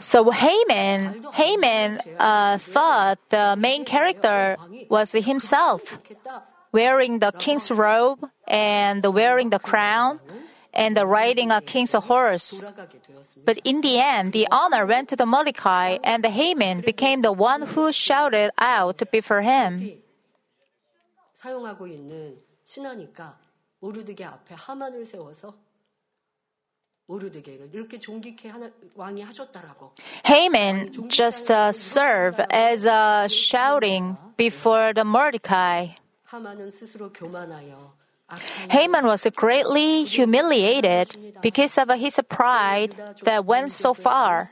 So 0.00 0.30
Haman, 0.30 1.24
Haman 1.32 1.98
uh, 2.18 2.58
thought 2.58 3.18
the 3.30 3.56
main 3.58 3.84
character 3.86 4.56
was 4.90 5.12
himself, 5.12 5.82
좋겠다. 5.84 6.42
wearing 6.72 7.20
the 7.20 7.32
king's 7.32 7.70
robe 7.70 8.28
and 8.46 9.02
wearing 9.06 9.48
the 9.48 9.58
crown 9.58 10.20
and 10.74 10.96
riding 10.98 11.50
a 11.50 11.60
king's 11.62 11.92
horse. 11.94 12.60
돌아가게 12.60 13.00
되었습니다. 13.00 13.44
But 13.46 13.60
in 13.64 13.80
the 13.80 13.98
end, 13.98 14.32
the 14.32 14.46
honor 14.52 14.86
went 14.86 15.08
to 15.08 15.16
the 15.16 15.26
Mordecai, 15.26 15.98
and 16.04 16.22
the 16.22 16.30
Haman 16.30 16.82
became 16.82 17.22
the 17.22 17.32
one 17.32 17.62
who 17.62 17.92
shouted 17.92 18.50
out 18.58 19.02
before 19.10 19.42
him. 19.42 20.02
사용하고 21.32 21.86
있는 21.86 22.38
신하니까 22.64 23.38
모르드게 23.80 24.24
앞에 24.24 24.54
하만을 24.54 25.06
세워서 25.06 25.54
Haman 30.23 31.09
just 31.09 31.51
uh, 31.51 31.71
served 31.71 32.39
as 32.49 32.85
a 32.85 33.27
shouting 33.29 34.17
before 34.37 34.93
the 34.93 35.05
Mordecai. 35.05 35.87
Haman 38.69 39.05
was 39.05 39.27
greatly 39.35 40.03
humiliated 40.05 41.33
because 41.41 41.77
of 41.77 41.89
his 41.89 42.19
pride 42.27 42.95
that 43.23 43.45
went 43.45 43.71
so 43.71 43.93
far. 43.93 44.49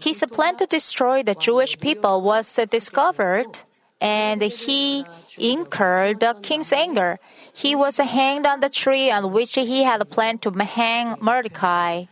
His 0.00 0.24
plan 0.32 0.56
to 0.56 0.66
destroy 0.66 1.22
the 1.22 1.34
Jewish 1.34 1.78
people 1.78 2.22
was 2.22 2.58
discovered 2.70 3.60
and 4.00 4.42
he 4.42 5.04
incurred 5.38 6.20
the 6.20 6.34
king's 6.42 6.72
anger. 6.72 7.18
He 7.52 7.74
was 7.74 7.96
hanged 7.98 8.46
on 8.46 8.60
the 8.60 8.70
tree 8.70 9.10
on 9.10 9.32
which 9.32 9.54
he 9.54 9.82
had 9.82 10.08
planned 10.10 10.42
to 10.42 10.50
hang 10.50 11.16
Mordecai. 11.20 12.04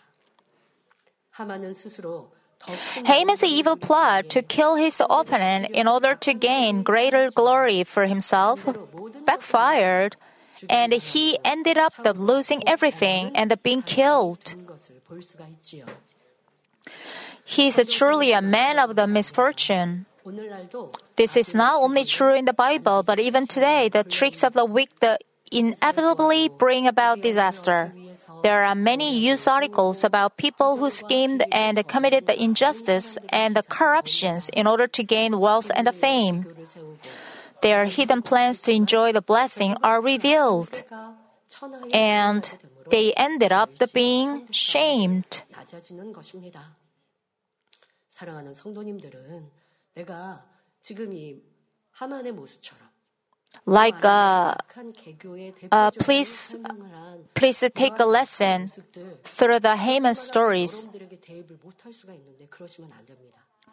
Haman's 3.04 3.44
evil 3.44 3.76
plot 3.76 4.28
to 4.30 4.42
kill 4.42 4.76
his 4.76 5.00
opponent 5.00 5.70
in 5.72 5.86
order 5.86 6.14
to 6.16 6.34
gain 6.34 6.82
greater 6.82 7.30
glory 7.30 7.84
for 7.84 8.06
himself 8.06 8.66
backfired, 9.24 10.16
and 10.68 10.92
he 10.92 11.38
ended 11.44 11.78
up 11.78 11.92
losing 12.16 12.66
everything 12.66 13.30
and 13.36 13.54
being 13.62 13.82
killed. 13.82 14.54
He 17.44 17.68
is 17.68 17.94
truly 17.94 18.32
a 18.32 18.42
man 18.42 18.78
of 18.78 18.96
the 18.96 19.06
misfortune. 19.06 20.06
오늘날도 20.25 20.91
This 21.15 21.37
is 21.37 21.55
not 21.55 21.81
only 21.81 22.03
true 22.03 22.35
in 22.35 22.45
the 22.45 22.53
Bible, 22.53 23.03
but 23.03 23.19
even 23.19 23.47
today, 23.47 23.89
the 23.89 24.03
tricks 24.03 24.43
of 24.43 24.53
the 24.53 24.65
wicked 24.65 25.17
inevitably 25.51 26.49
bring 26.49 26.87
about 26.87 27.21
disaster. 27.21 27.93
There 28.43 28.63
are 28.63 28.75
many 28.75 29.19
news 29.19 29.47
articles 29.47 30.03
about 30.03 30.37
people 30.37 30.77
who 30.77 30.89
schemed 30.89 31.43
and 31.51 31.77
committed 31.87 32.25
the 32.25 32.41
injustice 32.41 33.17
and 33.29 33.55
the 33.55 33.61
corruptions 33.61 34.49
in 34.49 34.65
order 34.65 34.87
to 34.87 35.03
gain 35.03 35.37
wealth 35.39 35.69
and 35.75 35.87
fame. 35.93 36.43
교를 36.43 36.65
세우고 36.65 36.97
Their 37.61 37.85
hidden 37.85 38.23
plans 38.23 38.59
to 38.63 38.71
enjoy 38.71 39.11
the 39.13 39.21
blessing 39.21 39.75
are 39.83 40.01
revealed, 40.01 40.81
가 40.89 41.15
천하의 41.47 41.93
and 41.93 42.41
영광이 42.41 42.57
되므로 42.57 42.89
they 42.89 43.13
ended 43.15 43.53
up 43.53 43.69
being 43.93 44.47
shamed. 44.51 45.43
낮아지는 45.49 46.11
것입니다. 46.11 46.75
사랑하는 48.09 48.53
성도님들은 48.53 49.51
like 53.64 54.04
uh, 54.04 54.54
uh, 55.72 55.90
please 55.98 56.56
please 57.34 57.64
take 57.74 57.98
a 57.98 58.04
lesson 58.04 58.68
through 59.24 59.60
the 59.60 59.76
Haman 59.76 60.14
stories. 60.14 60.88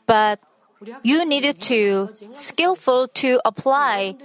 But 0.05 0.39
you 1.03 1.25
needed 1.25 1.61
to 1.61 2.09
skillful 2.31 3.07
to 3.07 3.39
apply 3.45 4.15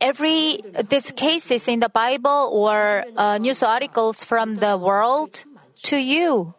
every 0.00 0.60
these 0.88 1.10
cases 1.12 1.68
in 1.68 1.80
the 1.80 1.88
Bible 1.88 2.50
or 2.52 3.04
uh, 3.16 3.38
news 3.38 3.62
articles 3.62 4.22
from 4.22 4.56
the 4.56 4.76
world 4.76 5.44
to 5.84 5.96
you. 5.96 6.54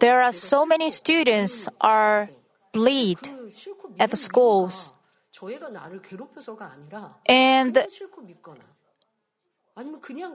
There 0.00 0.20
are 0.20 0.32
so 0.32 0.66
many 0.66 0.90
students 0.90 1.68
are 1.80 2.28
bleed 2.76 3.18
at 3.98 4.10
the 4.10 4.16
schools. 4.16 4.92
And 7.26 7.74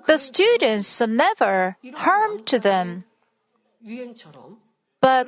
the 0.08 0.18
students 0.18 1.02
never 1.02 1.76
harm 1.94 2.44
to 2.46 2.60
them, 2.60 3.04
but 5.02 5.28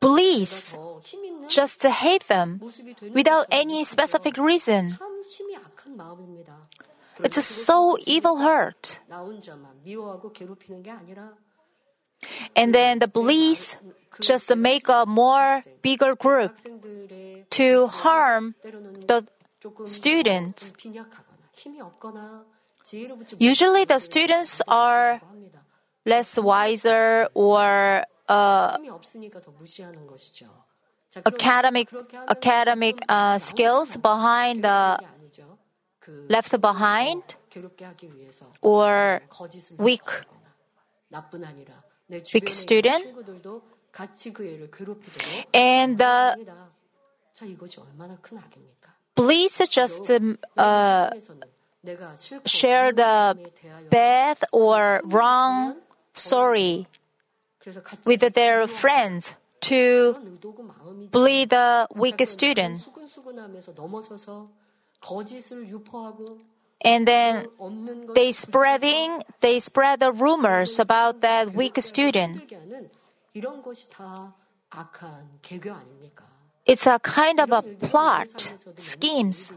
police 0.00 0.76
just 1.48 1.82
hate 1.82 2.26
them 2.28 2.60
without 3.12 3.46
any 3.50 3.84
specific 3.84 4.36
reason. 4.36 4.98
It's 7.22 7.36
a 7.36 7.42
so 7.42 7.98
evil 8.06 8.36
heart. 8.38 9.00
And 12.56 12.74
then 12.74 12.98
the 13.00 13.08
police 13.08 13.76
just 14.20 14.54
make 14.56 14.88
a 14.88 15.04
more 15.06 15.62
bigger 15.82 16.14
group 16.14 16.56
to 17.50 17.86
harm 17.86 18.54
the 19.06 19.26
students. 19.84 20.72
Usually 23.38 23.84
the 23.84 23.98
students 23.98 24.62
are 24.66 25.20
less 26.04 26.36
wiser 26.36 27.28
or 27.34 28.04
uh, 28.28 28.78
academic 31.26 31.88
academic 32.28 33.00
uh, 33.08 33.38
skills 33.38 33.96
behind 33.96 34.64
the 34.64 34.98
left 36.28 36.60
behind 36.60 37.22
or 38.60 39.20
weak 39.78 40.08
weak 42.34 42.48
student 42.48 43.04
and 45.52 45.98
the 45.98 46.36
police 49.14 49.68
just 49.68 50.10
uh, 50.56 51.10
share 52.46 52.92
the 52.92 53.38
bad 53.90 54.38
or 54.52 55.00
wrong 55.04 55.76
story 56.14 56.86
with 58.04 58.20
their 58.34 58.66
friends 58.66 59.34
to 59.60 60.16
bully 61.10 61.44
the 61.44 61.86
weak 61.94 62.26
student. 62.26 62.82
And 66.84 67.06
then 67.06 67.46
they 68.14 68.32
spreading 68.32 69.22
they 69.40 69.60
spread 69.60 70.00
the 70.00 70.12
rumors 70.12 70.78
about 70.78 71.20
that 71.20 71.54
weak 71.54 71.80
student. 71.80 72.42
It's 76.64 76.86
a 76.86 76.98
kind 76.98 77.40
of 77.40 77.50
a 77.50 77.62
plot, 77.62 78.54
schemes, 78.76 79.52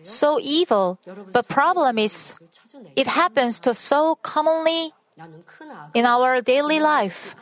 so 0.00 0.38
evil. 0.40 0.98
But 1.32 1.48
problem 1.48 1.98
is, 1.98 2.34
it 2.96 3.06
happens 3.06 3.60
to 3.60 3.74
so 3.74 4.16
commonly 4.16 4.92
in 5.94 6.06
our 6.06 6.40
daily 6.40 6.80
life. 6.80 7.34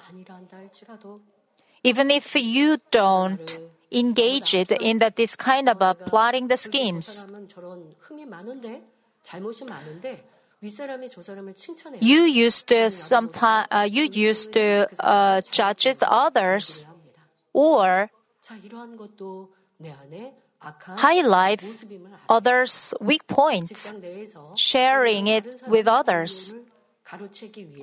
Even 1.85 2.11
if 2.11 2.35
you 2.35 2.79
don't 2.91 3.59
engage 3.91 4.55
it 4.55 4.73
in 4.73 4.99
that 4.99 5.17
this 5.17 5.37
kind 5.37 5.69
of 5.69 5.81
a 5.81 5.95
plotting 5.95 6.49
the 6.49 6.57
schemes, 6.57 7.25
you 10.61 12.23
used 12.23 12.67
to 12.69 12.91
sometimes 12.91 13.69
uh, 13.71 13.87
you 13.89 14.09
used 14.11 14.53
to 14.53 14.89
uh, 14.99 15.41
judge 15.53 15.87
others, 16.03 16.85
or 17.53 18.11
highlight 20.97 21.63
others' 22.29 22.93
weak 23.01 23.27
points, 23.29 23.95
sharing 24.57 25.29
it 25.29 25.63
with 25.69 25.87
others, 25.87 26.55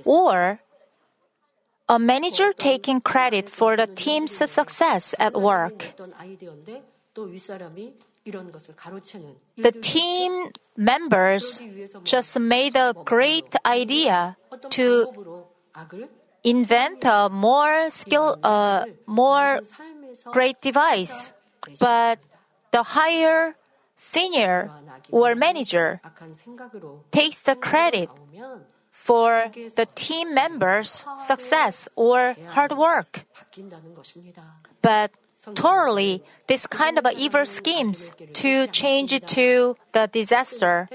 or 0.04 0.60
a 1.88 2.00
manager 2.00 2.52
taking 2.52 3.00
credit 3.00 3.48
for 3.48 3.78
the 3.78 3.88
team's 3.88 4.34
success 4.34 5.16
at 5.18 5.40
work. 5.40 5.94
The 8.26 9.72
team 9.82 10.52
members 10.76 11.62
just 12.04 12.40
made 12.40 12.76
a 12.76 12.94
great 13.06 13.56
idea 13.66 14.38
to 14.72 15.46
invent 16.44 17.06
a 17.06 17.30
more 17.30 17.90
skill, 17.90 18.38
uh, 18.42 18.86
more 19.06 19.62
great 20.32 20.60
device. 20.62 21.34
But 21.80 22.20
the 22.72 22.84
higher 22.84 23.56
senior 23.96 24.72
or 25.12 25.36
manager 25.36 26.02
takes 27.12 27.42
the 27.42 27.56
credit 27.56 28.10
for 28.92 29.52
the 29.76 29.86
team 29.94 30.34
members' 30.34 31.06
success 31.18 31.88
or 31.96 32.36
hard 32.50 32.78
work. 32.78 33.26
But 34.82 35.12
Totally, 35.54 36.24
this 36.48 36.66
kind 36.68 36.98
of 36.98 37.06
evil 37.18 37.46
schemes 37.46 38.12
to 38.34 38.68
change 38.68 39.20
to 39.26 39.76
the 39.92 40.10
disaster. 40.12 40.88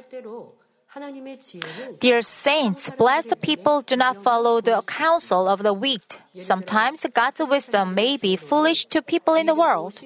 Dear 2.00 2.20
saints, 2.20 2.90
blessed 2.98 3.40
people 3.40 3.82
do 3.82 3.96
not 3.96 4.24
follow 4.24 4.60
the 4.60 4.82
counsel 4.86 5.46
of 5.46 5.62
the 5.62 5.72
weak. 5.72 6.18
Sometimes 6.34 7.06
God's 7.14 7.40
wisdom 7.40 7.94
may 7.94 8.16
be 8.16 8.34
foolish 8.34 8.86
to 8.86 9.00
people 9.00 9.34
in 9.34 9.46
the 9.46 9.54
world. 9.54 10.00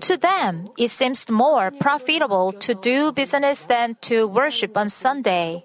To 0.00 0.16
them, 0.16 0.68
it 0.78 0.88
seems 0.88 1.28
more 1.28 1.70
profitable 1.70 2.52
to 2.52 2.74
do 2.74 3.12
business 3.12 3.64
than 3.66 3.96
to 4.02 4.26
worship 4.26 4.78
on 4.78 4.88
Sunday. 4.88 5.64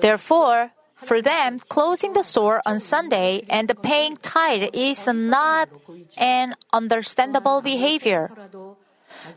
Therefore, 0.00 0.72
for 1.02 1.22
them, 1.22 1.58
closing 1.58 2.12
the 2.12 2.22
store 2.22 2.62
on 2.66 2.78
Sunday 2.78 3.42
and 3.48 3.70
paying 3.82 4.16
tithe 4.16 4.70
is 4.72 5.06
not 5.08 5.68
an 6.16 6.54
understandable 6.72 7.60
behavior. 7.62 8.30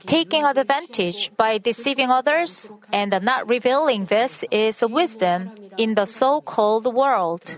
Taking 0.06 0.43
advantage 0.43 1.32
by 1.36 1.58
deceiving 1.58 2.12
others 2.12 2.69
and 2.91 3.17
not 3.23 3.49
revealing 3.49 4.06
this 4.06 4.43
is 4.52 4.82
wisdom 4.82 5.52
in 5.78 5.95
the 5.95 6.06
so 6.06 6.41
called 6.41 6.86
world 6.86 7.58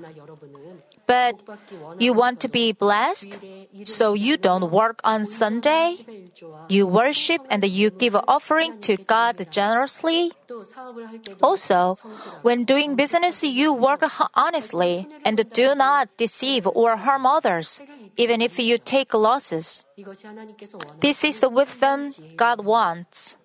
but 1.07 1.41
you 1.99 2.13
want 2.13 2.39
to 2.41 2.49
be 2.49 2.71
blessed, 2.71 3.39
so 3.83 4.13
you 4.13 4.37
don't 4.37 4.71
work 4.71 4.99
on 5.03 5.25
Sunday. 5.25 5.97
You 6.69 6.87
worship 6.87 7.41
and 7.49 7.63
you 7.63 7.89
give 7.89 8.15
an 8.15 8.23
offering 8.27 8.81
to 8.81 8.97
God 8.97 9.45
generously. 9.51 10.31
Also, 11.41 11.97
when 12.41 12.63
doing 12.65 12.95
business, 12.95 13.43
you 13.43 13.73
work 13.73 14.03
honestly 14.33 15.07
and 15.23 15.45
do 15.53 15.75
not 15.75 16.09
deceive 16.17 16.67
or 16.67 16.97
harm 16.97 17.25
others, 17.25 17.81
even 18.17 18.41
if 18.41 18.59
you 18.59 18.77
take 18.77 19.13
losses. 19.13 19.85
This 21.01 21.23
is 21.23 21.39
the 21.39 21.49
wisdom 21.49 22.13
God 22.35 22.65
wants. 22.65 23.37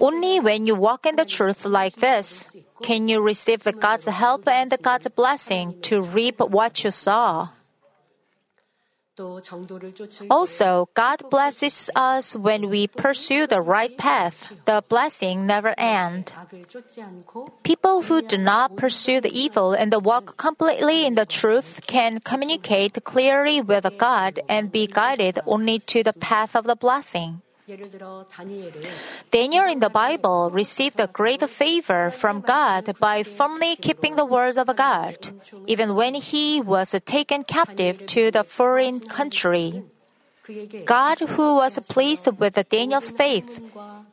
Only 0.00 0.40
when 0.40 0.66
you 0.66 0.74
walk 0.74 1.06
in 1.06 1.14
the 1.14 1.24
truth 1.24 1.64
like 1.64 1.96
this 1.96 2.50
can 2.82 3.06
you 3.06 3.20
receive 3.20 3.62
the 3.62 3.72
God's 3.72 4.06
help 4.06 4.48
and 4.48 4.70
the 4.70 4.78
God's 4.78 5.06
blessing 5.08 5.80
to 5.82 6.02
reap 6.02 6.40
what 6.40 6.82
you 6.82 6.90
sow. 6.90 7.50
Also, 10.30 10.88
God 10.94 11.30
blesses 11.30 11.90
us 11.94 12.34
when 12.34 12.70
we 12.70 12.86
pursue 12.86 13.46
the 13.46 13.60
right 13.60 13.96
path. 13.98 14.52
The 14.64 14.82
blessing 14.88 15.46
never 15.46 15.74
ends. 15.76 16.32
People 17.62 18.02
who 18.02 18.22
do 18.22 18.38
not 18.38 18.76
pursue 18.76 19.20
the 19.20 19.30
evil 19.30 19.74
and 19.74 19.92
walk 20.04 20.36
completely 20.38 21.04
in 21.04 21.14
the 21.14 21.26
truth 21.26 21.80
can 21.86 22.20
communicate 22.20 23.04
clearly 23.04 23.60
with 23.60 23.86
God 23.98 24.40
and 24.48 24.72
be 24.72 24.86
guided 24.86 25.38
only 25.46 25.78
to 25.80 26.02
the 26.02 26.14
path 26.14 26.56
of 26.56 26.64
the 26.64 26.76
blessing. 26.76 27.42
Daniel 29.30 29.64
in 29.66 29.80
the 29.80 29.90
Bible 29.90 30.50
received 30.50 30.98
a 30.98 31.06
great 31.06 31.48
favor 31.48 32.10
from 32.10 32.40
God 32.40 32.98
by 32.98 33.22
firmly 33.22 33.76
keeping 33.76 34.16
the 34.16 34.24
words 34.24 34.56
of 34.56 34.74
God, 34.76 35.16
even 35.66 35.94
when 35.94 36.14
he 36.14 36.60
was 36.60 36.94
taken 37.04 37.44
captive 37.44 38.06
to 38.06 38.30
the 38.30 38.44
foreign 38.44 39.00
country. 39.00 39.82
God, 40.84 41.20
who 41.20 41.56
was 41.56 41.78
pleased 41.88 42.26
with 42.38 42.58
Daniel's 42.70 43.10
faith, 43.10 43.60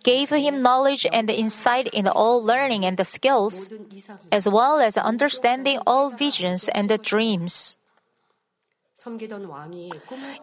gave 0.03 0.29
him 0.29 0.59
knowledge 0.59 1.05
and 1.11 1.29
insight 1.29 1.87
in 1.87 2.07
all 2.07 2.43
learning 2.43 2.85
and 2.85 2.99
skills, 3.07 3.69
as 4.31 4.47
well 4.47 4.79
as 4.79 4.97
understanding 4.97 5.79
all 5.87 6.09
visions 6.09 6.67
and 6.69 6.89
dreams. 7.01 7.76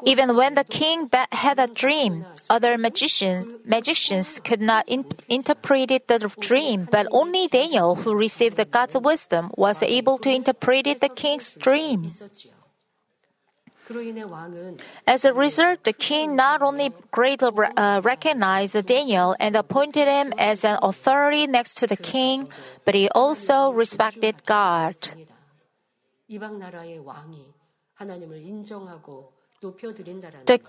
Even 0.05 0.37
when 0.37 0.55
the 0.55 0.65
king 0.65 1.11
had 1.33 1.59
a 1.59 1.67
dream, 1.67 2.25
other 2.49 2.79
magicians, 2.79 3.53
magicians 3.65 4.41
could 4.41 4.61
not 4.61 4.89
in- 4.89 5.05
interpret 5.29 6.09
the 6.09 6.19
dream, 6.41 6.89
but 6.91 7.07
only 7.11 7.47
Daniel, 7.49 7.95
who 7.95 8.15
received 8.15 8.59
God's 8.71 8.97
wisdom, 8.97 9.51
was 9.57 9.83
able 9.83 10.19
to 10.19 10.31
interpret 10.31 11.01
the 11.01 11.09
king's 11.09 11.51
dream. 11.51 12.11
As 15.07 15.27
a 15.27 15.33
result, 15.35 15.85
the 15.85 15.93
king 15.93 16.35
not 16.35 16.63
only 16.63 16.91
greatly 17.11 17.51
uh, 17.77 18.01
recognized 18.03 18.81
Daniel 18.87 19.37
and 19.39 19.55
appointed 19.57 20.09
him 20.09 20.33
as 20.39 20.65
an 20.65 20.79
authority 20.81 21.47
next 21.47 21.77
to 21.79 21.87
the 21.87 21.97
king, 21.97 22.49
but 22.87 22.95
he 22.95 23.11
also 23.11 23.71
respected 23.71 24.47
God. 24.47 24.97
The, 30.47 30.61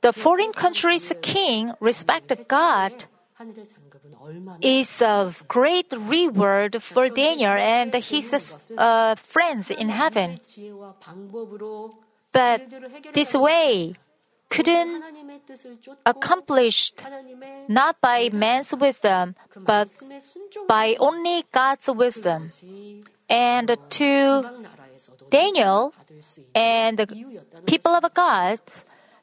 the 0.00 0.12
foreign 0.12 0.52
country's 0.52 1.12
king 1.22 1.72
respected 1.80 2.48
God 2.48 3.06
is 4.60 5.00
a 5.02 5.34
great 5.46 5.92
reward 5.92 6.82
for 6.82 7.08
Daniel 7.08 7.52
and 7.52 7.94
his 7.94 8.72
uh, 8.76 9.14
friends 9.16 9.70
in 9.70 9.90
heaven. 9.90 10.40
But 12.32 12.62
this 13.12 13.34
way 13.34 13.94
couldn't 14.48 15.02
accomplished 16.04 17.02
not 17.68 18.00
by 18.00 18.30
man's 18.32 18.74
wisdom, 18.74 19.34
but 19.56 19.88
by 20.68 20.96
only 20.98 21.44
God's 21.52 21.88
wisdom. 21.88 22.48
And 23.28 23.76
to 23.90 24.44
Daniel 25.30 25.92
and 26.54 26.98
the 26.98 27.06
people 27.66 27.92
of 27.92 28.04
God 28.14 28.60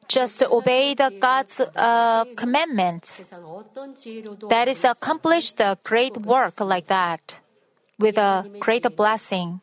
just 0.07 0.43
obey 0.43 0.93
the 0.93 1.11
God's 1.19 1.59
uh, 1.59 2.25
commandments. 2.35 3.21
That 4.49 4.67
is 4.67 4.83
accomplished 4.83 5.59
a 5.59 5.77
great 5.83 6.17
work 6.17 6.59
like 6.59 6.87
that 6.87 7.39
with 7.99 8.17
a 8.17 8.45
great 8.59 8.85
blessing. 8.95 9.61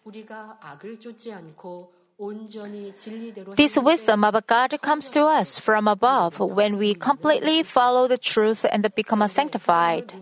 This 3.56 3.78
wisdom 3.78 4.24
of 4.24 4.46
God 4.46 4.76
comes 4.82 5.08
to 5.10 5.24
us 5.24 5.58
from 5.58 5.88
above 5.88 6.38
when 6.38 6.76
we 6.76 6.94
completely 6.94 7.62
follow 7.62 8.08
the 8.08 8.18
truth 8.18 8.66
and 8.70 8.94
become 8.94 9.26
sanctified. 9.28 10.12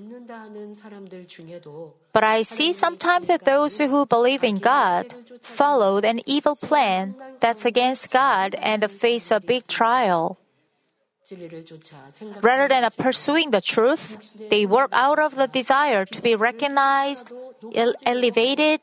But 2.12 2.24
I 2.24 2.42
see 2.42 2.72
sometimes 2.72 3.26
that 3.26 3.44
those 3.44 3.78
who 3.78 4.06
believe 4.06 4.44
in 4.44 4.58
God 4.58 5.14
followed 5.40 6.04
an 6.04 6.20
evil 6.26 6.54
plan 6.54 7.16
that's 7.40 7.64
against 7.64 8.11
God 8.12 8.54
and 8.62 8.90
face 8.90 9.30
a 9.30 9.40
big 9.40 9.66
trial. 9.66 10.38
Rather 12.40 12.68
than 12.68 12.88
pursuing 12.96 13.50
the 13.50 13.61
truth, 13.61 14.32
they 14.50 14.66
work 14.66 14.90
out 14.92 15.18
of 15.18 15.34
the 15.34 15.46
desire 15.46 16.04
to 16.06 16.22
be 16.22 16.34
recognized, 16.34 17.30
elevated, 17.74 18.80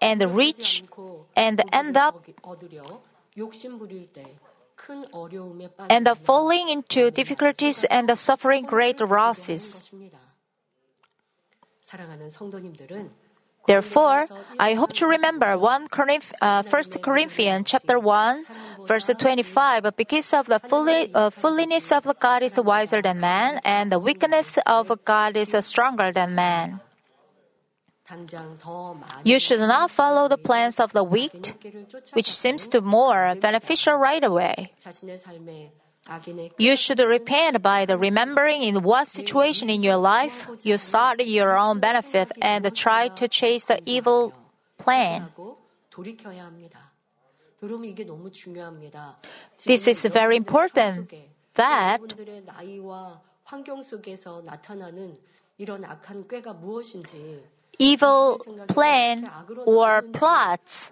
and 0.00 0.34
rich, 0.34 0.82
and 1.36 1.62
end 1.72 1.96
up 1.96 2.24
and 5.90 6.08
falling 6.22 6.68
into 6.68 7.10
difficulties 7.10 7.84
and 7.84 8.16
suffering 8.18 8.64
great 8.64 9.00
losses. 9.00 9.90
Therefore, 13.66 14.28
I 14.58 14.74
hope 14.74 14.92
to 14.94 15.06
remember 15.06 15.56
1 15.56 15.88
Corinth, 15.88 16.32
uh, 16.42 16.62
1 16.62 17.00
Corinthians 17.00 17.70
chapter 17.70 17.98
1, 17.98 18.44
verse 18.86 19.08
25, 19.08 19.96
because 19.96 20.34
of 20.34 20.46
the 20.46 20.58
fully, 20.58 21.10
uh, 21.14 21.30
fulness 21.30 21.90
of 21.90 22.04
God 22.20 22.42
is 22.42 22.60
wiser 22.60 23.00
than 23.00 23.20
man, 23.20 23.60
and 23.64 23.90
the 23.90 23.98
weakness 23.98 24.58
of 24.66 24.92
God 25.04 25.36
is 25.36 25.56
stronger 25.64 26.12
than 26.12 26.34
man. 26.34 26.80
You 29.24 29.38
should 29.38 29.60
not 29.60 29.90
follow 29.90 30.28
the 30.28 30.36
plans 30.36 30.78
of 30.78 30.92
the 30.92 31.02
weak, 31.02 31.54
which 32.12 32.30
seems 32.30 32.68
to 32.68 32.80
more 32.80 33.34
beneficial 33.40 33.94
right 33.94 34.22
away. 34.22 34.72
You 36.58 36.76
should 36.76 36.98
repent 36.98 37.62
by 37.62 37.86
the 37.86 37.96
remembering 37.96 38.62
in 38.62 38.82
what 38.82 39.08
situation 39.08 39.70
in 39.70 39.82
your 39.82 39.96
life 39.96 40.48
you 40.62 40.76
sought 40.76 41.26
your 41.26 41.56
own 41.56 41.80
benefit 41.80 42.30
and 42.42 42.74
try 42.74 43.08
to 43.08 43.26
chase 43.26 43.64
the 43.64 43.80
evil 43.86 44.34
plan. 44.76 45.28
This 49.64 49.88
is 49.88 50.04
very 50.04 50.36
important 50.36 51.14
that 51.54 52.00
evil 57.78 58.40
plan 58.68 59.30
or 59.66 60.02
plots 60.12 60.90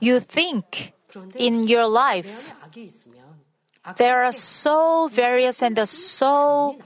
you 0.00 0.20
think 0.20 0.92
in 1.36 1.66
your 1.66 1.86
life 1.86 2.52
there 3.96 4.24
are 4.24 4.32
so 4.32 5.08
various 5.08 5.62
and 5.62 5.76
so 5.88 6.76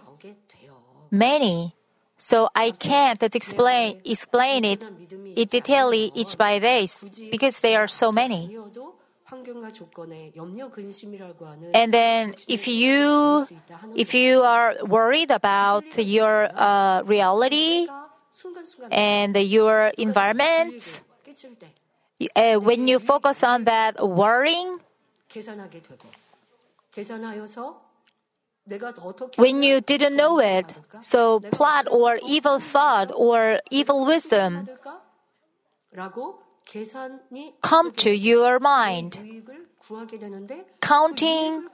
many. 1.10 1.74
So 2.16 2.48
I 2.54 2.70
can't 2.70 3.22
explain 3.22 4.00
explain 4.04 4.64
it 4.64 4.82
in 5.36 5.48
detail 5.48 5.92
each 5.92 6.38
by 6.38 6.58
days 6.58 7.04
because 7.30 7.60
there 7.60 7.80
are 7.80 7.88
so 7.88 8.10
many. 8.10 8.56
And 11.74 11.92
then 11.92 12.34
if 12.48 12.66
you 12.66 13.46
if 13.94 14.14
you 14.14 14.40
are 14.40 14.76
worried 14.82 15.30
about 15.30 15.84
your 15.98 16.48
uh, 16.54 17.02
reality 17.02 17.88
and 18.90 19.36
your 19.36 19.92
environment, 19.98 21.02
uh, 22.34 22.56
when 22.56 22.88
you 22.88 22.98
focus 22.98 23.42
on 23.42 23.64
that 23.64 24.06
worrying, 24.06 24.78
when 29.36 29.62
you 29.62 29.80
didn't 29.80 30.16
know 30.16 30.40
it, 30.40 30.74
so 31.00 31.40
plot 31.40 31.86
or 31.90 32.18
evil 32.26 32.58
thought 32.58 33.12
or 33.14 33.60
evil 33.70 34.04
wisdom 34.04 34.66
come 37.62 37.92
to 37.92 38.10
your 38.10 38.58
mind. 38.58 39.18
Counting, 40.80 41.68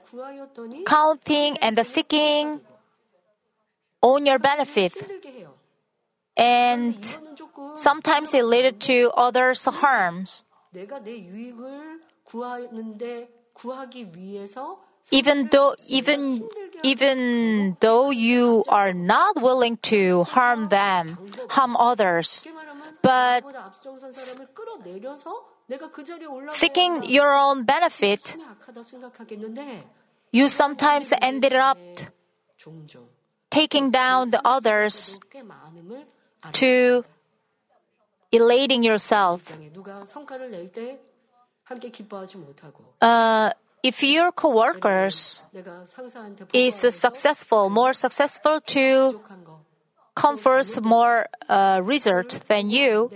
counting 0.85 1.57
and 1.57 1.85
seeking 1.85 2.61
on 4.01 4.25
your 4.25 4.37
benefit. 4.37 4.93
And 6.35 7.17
sometimes 7.75 8.33
it 8.33 8.45
led 8.45 8.79
to 8.81 9.11
others' 9.15 9.65
harms. 9.65 10.43
Even 15.11 15.49
though 15.51 15.75
even 15.87 16.47
even 16.81 17.77
though 17.79 18.09
you 18.09 18.63
are 18.67 18.93
not 18.93 19.41
willing 19.41 19.77
to 19.93 20.23
harm 20.23 20.65
them, 20.65 21.17
harm 21.49 21.75
others, 21.77 22.47
but 23.01 23.43
seeking 26.47 27.03
your 27.03 27.35
own 27.35 27.63
benefit, 27.63 28.35
you 30.31 30.49
sometimes 30.49 31.13
ended 31.21 31.53
up 31.53 31.77
taking 33.51 33.91
down 33.91 34.31
the 34.31 34.41
others 34.43 35.19
to 36.51 37.05
elating 38.31 38.83
yourself. 38.83 39.57
Uh, 43.01 43.51
if 43.83 44.03
your 44.03 44.31
coworkers 44.31 45.43
is 46.53 46.75
successful, 46.75 47.69
more 47.69 47.93
successful 47.93 48.61
to 48.61 49.21
confers 50.15 50.79
more 50.81 51.27
uh, 51.49 51.81
result 51.83 52.39
than 52.47 52.69
you, 52.69 53.11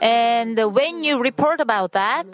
and 0.00 0.58
when 0.74 1.04
you 1.04 1.20
report 1.20 1.60
about 1.60 1.92
that, 1.92 2.26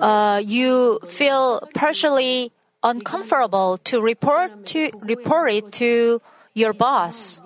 uh, 0.00 0.42
you 0.44 0.98
feel 1.04 1.60
partially 1.74 2.52
uncomfortable 2.83 3.77
to 3.85 4.01
report 4.01 4.65
to 4.67 4.91
report 5.01 5.51
it 5.51 5.71
to 5.73 6.21
your 6.53 6.73
boss. 6.73 7.41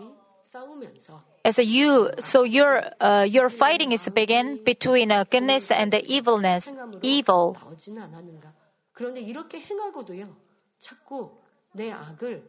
As 1.45 1.59
a 1.59 1.63
you, 1.63 2.09
so 2.19 2.43
your 2.43 2.83
uh, 2.99 3.23
your 3.23 3.49
fighting 3.49 3.93
is 3.93 4.09
begin 4.09 4.59
between 4.65 5.11
uh, 5.11 5.23
goodness 5.29 5.71
and 5.71 5.93
the 5.93 6.03
evilness, 6.03 6.67
행함으로 6.67 6.99
evil. 7.01 7.55
나오지는 7.55 8.01
않았는가? 8.01 8.51
그런데 8.91 9.21
이렇게 9.21 9.59
행하고도요, 9.61 10.35
자꾸 10.79 11.37
내 11.71 11.91
악을 11.91 12.43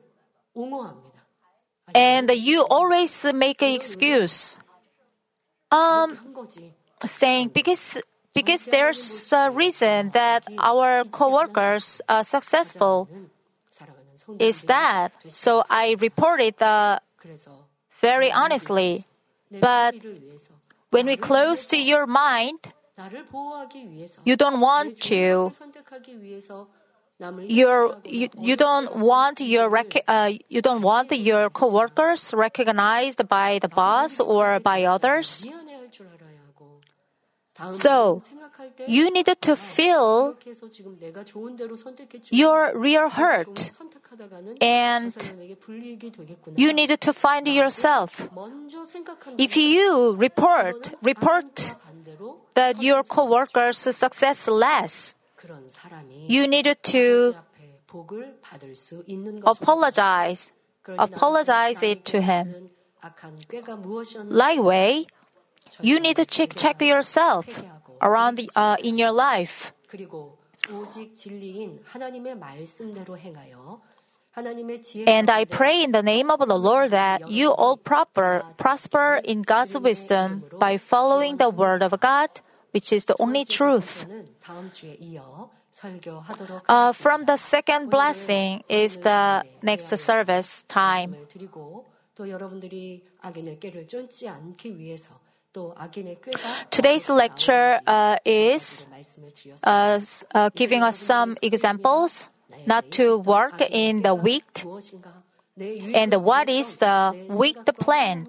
옹호합니다. 0.54 1.18
And 1.94 2.32
you 2.32 2.66
always 2.70 3.24
make 3.28 3.62
an 3.62 3.74
excuse, 3.74 4.58
um, 5.70 6.16
한 6.16 6.32
거지. 6.34 6.74
saying 7.04 7.52
because 7.52 8.02
because 8.33 8.65
there's 8.65 9.31
a 9.31 9.51
reason 9.51 10.11
that 10.11 10.43
our 10.57 11.03
coworkers 11.05 12.01
are 12.09 12.23
successful. 12.23 13.07
Is 14.39 14.63
that 14.63 15.11
so? 15.29 15.63
I 15.69 15.95
reported 15.99 16.57
the 16.57 17.01
very 17.99 18.31
honestly, 18.31 19.05
but 19.51 19.95
when 20.89 21.05
we 21.07 21.17
close 21.17 21.65
to 21.67 21.77
your 21.77 22.07
mind, 22.07 22.59
you 24.23 24.35
don't 24.35 24.59
want 24.59 24.99
to. 25.01 25.51
Your 27.43 27.97
you, 28.03 28.29
you 28.39 28.55
don't 28.55 28.97
want 28.97 29.39
your 29.39 29.69
rec- 29.69 30.03
uh, 30.07 30.31
you 30.49 30.61
don't 30.61 30.81
want 30.81 31.11
your 31.11 31.49
coworkers 31.49 32.33
recognized 32.33 33.27
by 33.27 33.59
the 33.59 33.69
boss 33.69 34.19
or 34.19 34.59
by 34.59 34.83
others. 34.83 35.47
So, 37.71 38.21
you 38.87 39.11
needed 39.11 39.41
to 39.41 39.55
feel 39.55 40.35
your 42.31 42.71
real 42.75 43.09
hurt 43.09 43.69
and 44.59 45.13
you 46.55 46.73
needed 46.73 47.01
to 47.01 47.13
find 47.13 47.47
yourself. 47.47 48.29
If 49.37 49.55
you 49.55 50.15
report, 50.15 50.93
report 51.03 51.73
that 52.55 52.81
your 52.81 53.03
coworker's 53.03 53.77
success 53.77 54.47
less, 54.47 55.15
you 56.27 56.47
need 56.47 56.75
to 56.83 57.35
apologize, 59.45 60.51
apologize 60.97 61.83
it 61.83 62.05
to 62.05 62.21
him. 62.21 62.69
Likewise, 64.29 65.05
you 65.80 65.98
need 66.00 66.16
to 66.16 66.24
check 66.24 66.54
check 66.54 66.80
yourself 66.82 67.46
around 68.02 68.37
the, 68.37 68.50
uh, 68.56 68.76
in 68.82 68.98
your 68.98 69.12
life. 69.12 69.72
그리고 69.88 70.38
오직 70.70 71.14
진리인 71.14 71.80
하나님의 71.84 72.37
말씀대로 72.37 73.16
행하여 73.16 73.80
하나님의 74.32 74.82
지혜 74.82 75.08
And 75.08 75.30
I 75.30 75.44
pray 75.44 75.82
in 75.82 75.92
the 75.92 76.02
name 76.02 76.30
of 76.30 76.46
the 76.46 76.58
Lord 76.58 76.90
that 76.90 77.28
you 77.28 77.50
all 77.50 77.76
proper, 77.76 78.42
prosper 78.56 79.20
in 79.24 79.42
God's 79.42 79.76
wisdom 79.78 80.44
by 80.61 80.76
following 80.78 81.38
the 81.38 81.50
word 81.50 81.82
of 81.82 81.98
God, 82.00 82.28
which 82.72 82.92
is 82.92 83.06
the 83.06 83.16
only 83.18 83.44
truth. 83.44 84.06
다음 84.42 84.70
주에 84.70 84.96
이어 85.00 85.50
설교하도록 85.72 86.68
Uh, 86.68 86.92
from 86.92 87.24
the 87.24 87.37
second 87.38 87.88
blessing 87.90 88.62
is 88.68 88.98
the 89.00 89.42
next 89.62 89.92
service 89.96 90.64
time. 90.68 91.12
말씀을 91.12 91.28
드리고 91.28 91.87
또 92.14 92.28
여러분들이 92.28 93.04
악인의 93.20 93.58
꾀를 93.61 93.87
쫓지 93.87 94.28
않기 94.28 94.76
위해서 94.78 95.14
또 95.14 95.16
악인의 95.16 95.16
꾀가 95.16 95.21
Today's 96.71 97.09
lecture 97.09 97.79
uh, 97.85 98.17
is 98.25 98.87
uh, 99.63 99.99
uh, 100.33 100.49
giving 100.55 100.81
us 100.81 100.97
some 100.97 101.37
examples 101.41 102.29
not 102.65 102.89
to 102.91 103.17
work 103.17 103.61
in 103.69 104.01
the 104.01 104.15
weak 104.15 104.65
and 105.93 106.13
what 106.23 106.49
is 106.49 106.77
the 106.77 107.15
weak 107.27 107.63
plan 107.79 108.27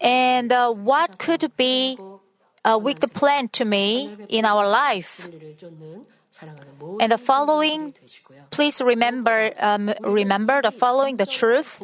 and 0.00 0.52
uh, 0.52 0.72
what 0.72 1.18
could 1.18 1.52
be 1.56 1.98
a 2.64 2.78
weak 2.78 3.00
plan 3.12 3.48
to 3.48 3.64
me 3.64 4.10
in 4.28 4.44
our 4.44 4.66
life. 4.66 5.28
And 7.00 7.12
the 7.12 7.18
following, 7.18 7.94
please 8.50 8.80
remember 8.80 9.52
um, 9.58 9.92
remember 10.02 10.62
the 10.62 10.70
following 10.70 11.16
the 11.16 11.26
truth. 11.26 11.82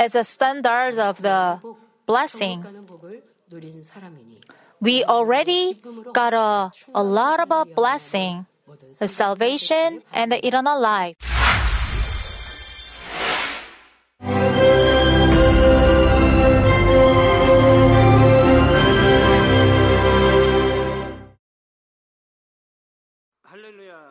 as 0.00 0.14
a 0.14 0.24
standard 0.24 0.98
of 0.98 1.20
the 1.20 1.60
blessing. 2.10 2.58
We 4.80 5.04
already 5.04 5.78
got 6.12 6.34
a, 6.34 6.72
a 6.94 7.04
lot 7.04 7.38
of 7.38 7.48
a 7.54 7.62
blessing, 7.70 8.46
the 8.98 9.06
salvation, 9.06 10.02
and 10.12 10.32
the 10.32 10.38
eternal 10.42 10.80
life. 10.80 11.14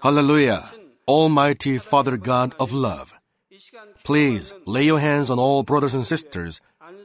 Hallelujah! 0.01 0.63
Almighty 1.05 1.77
Father 1.77 2.15
God 2.15 2.55
of 2.57 2.71
love, 2.71 3.13
please 4.05 4.53
lay 4.65 4.85
your 4.85 4.99
hands 4.99 5.29
on 5.29 5.37
all 5.39 5.63
brothers 5.63 5.93
and 5.93 6.07
sisters 6.07 6.61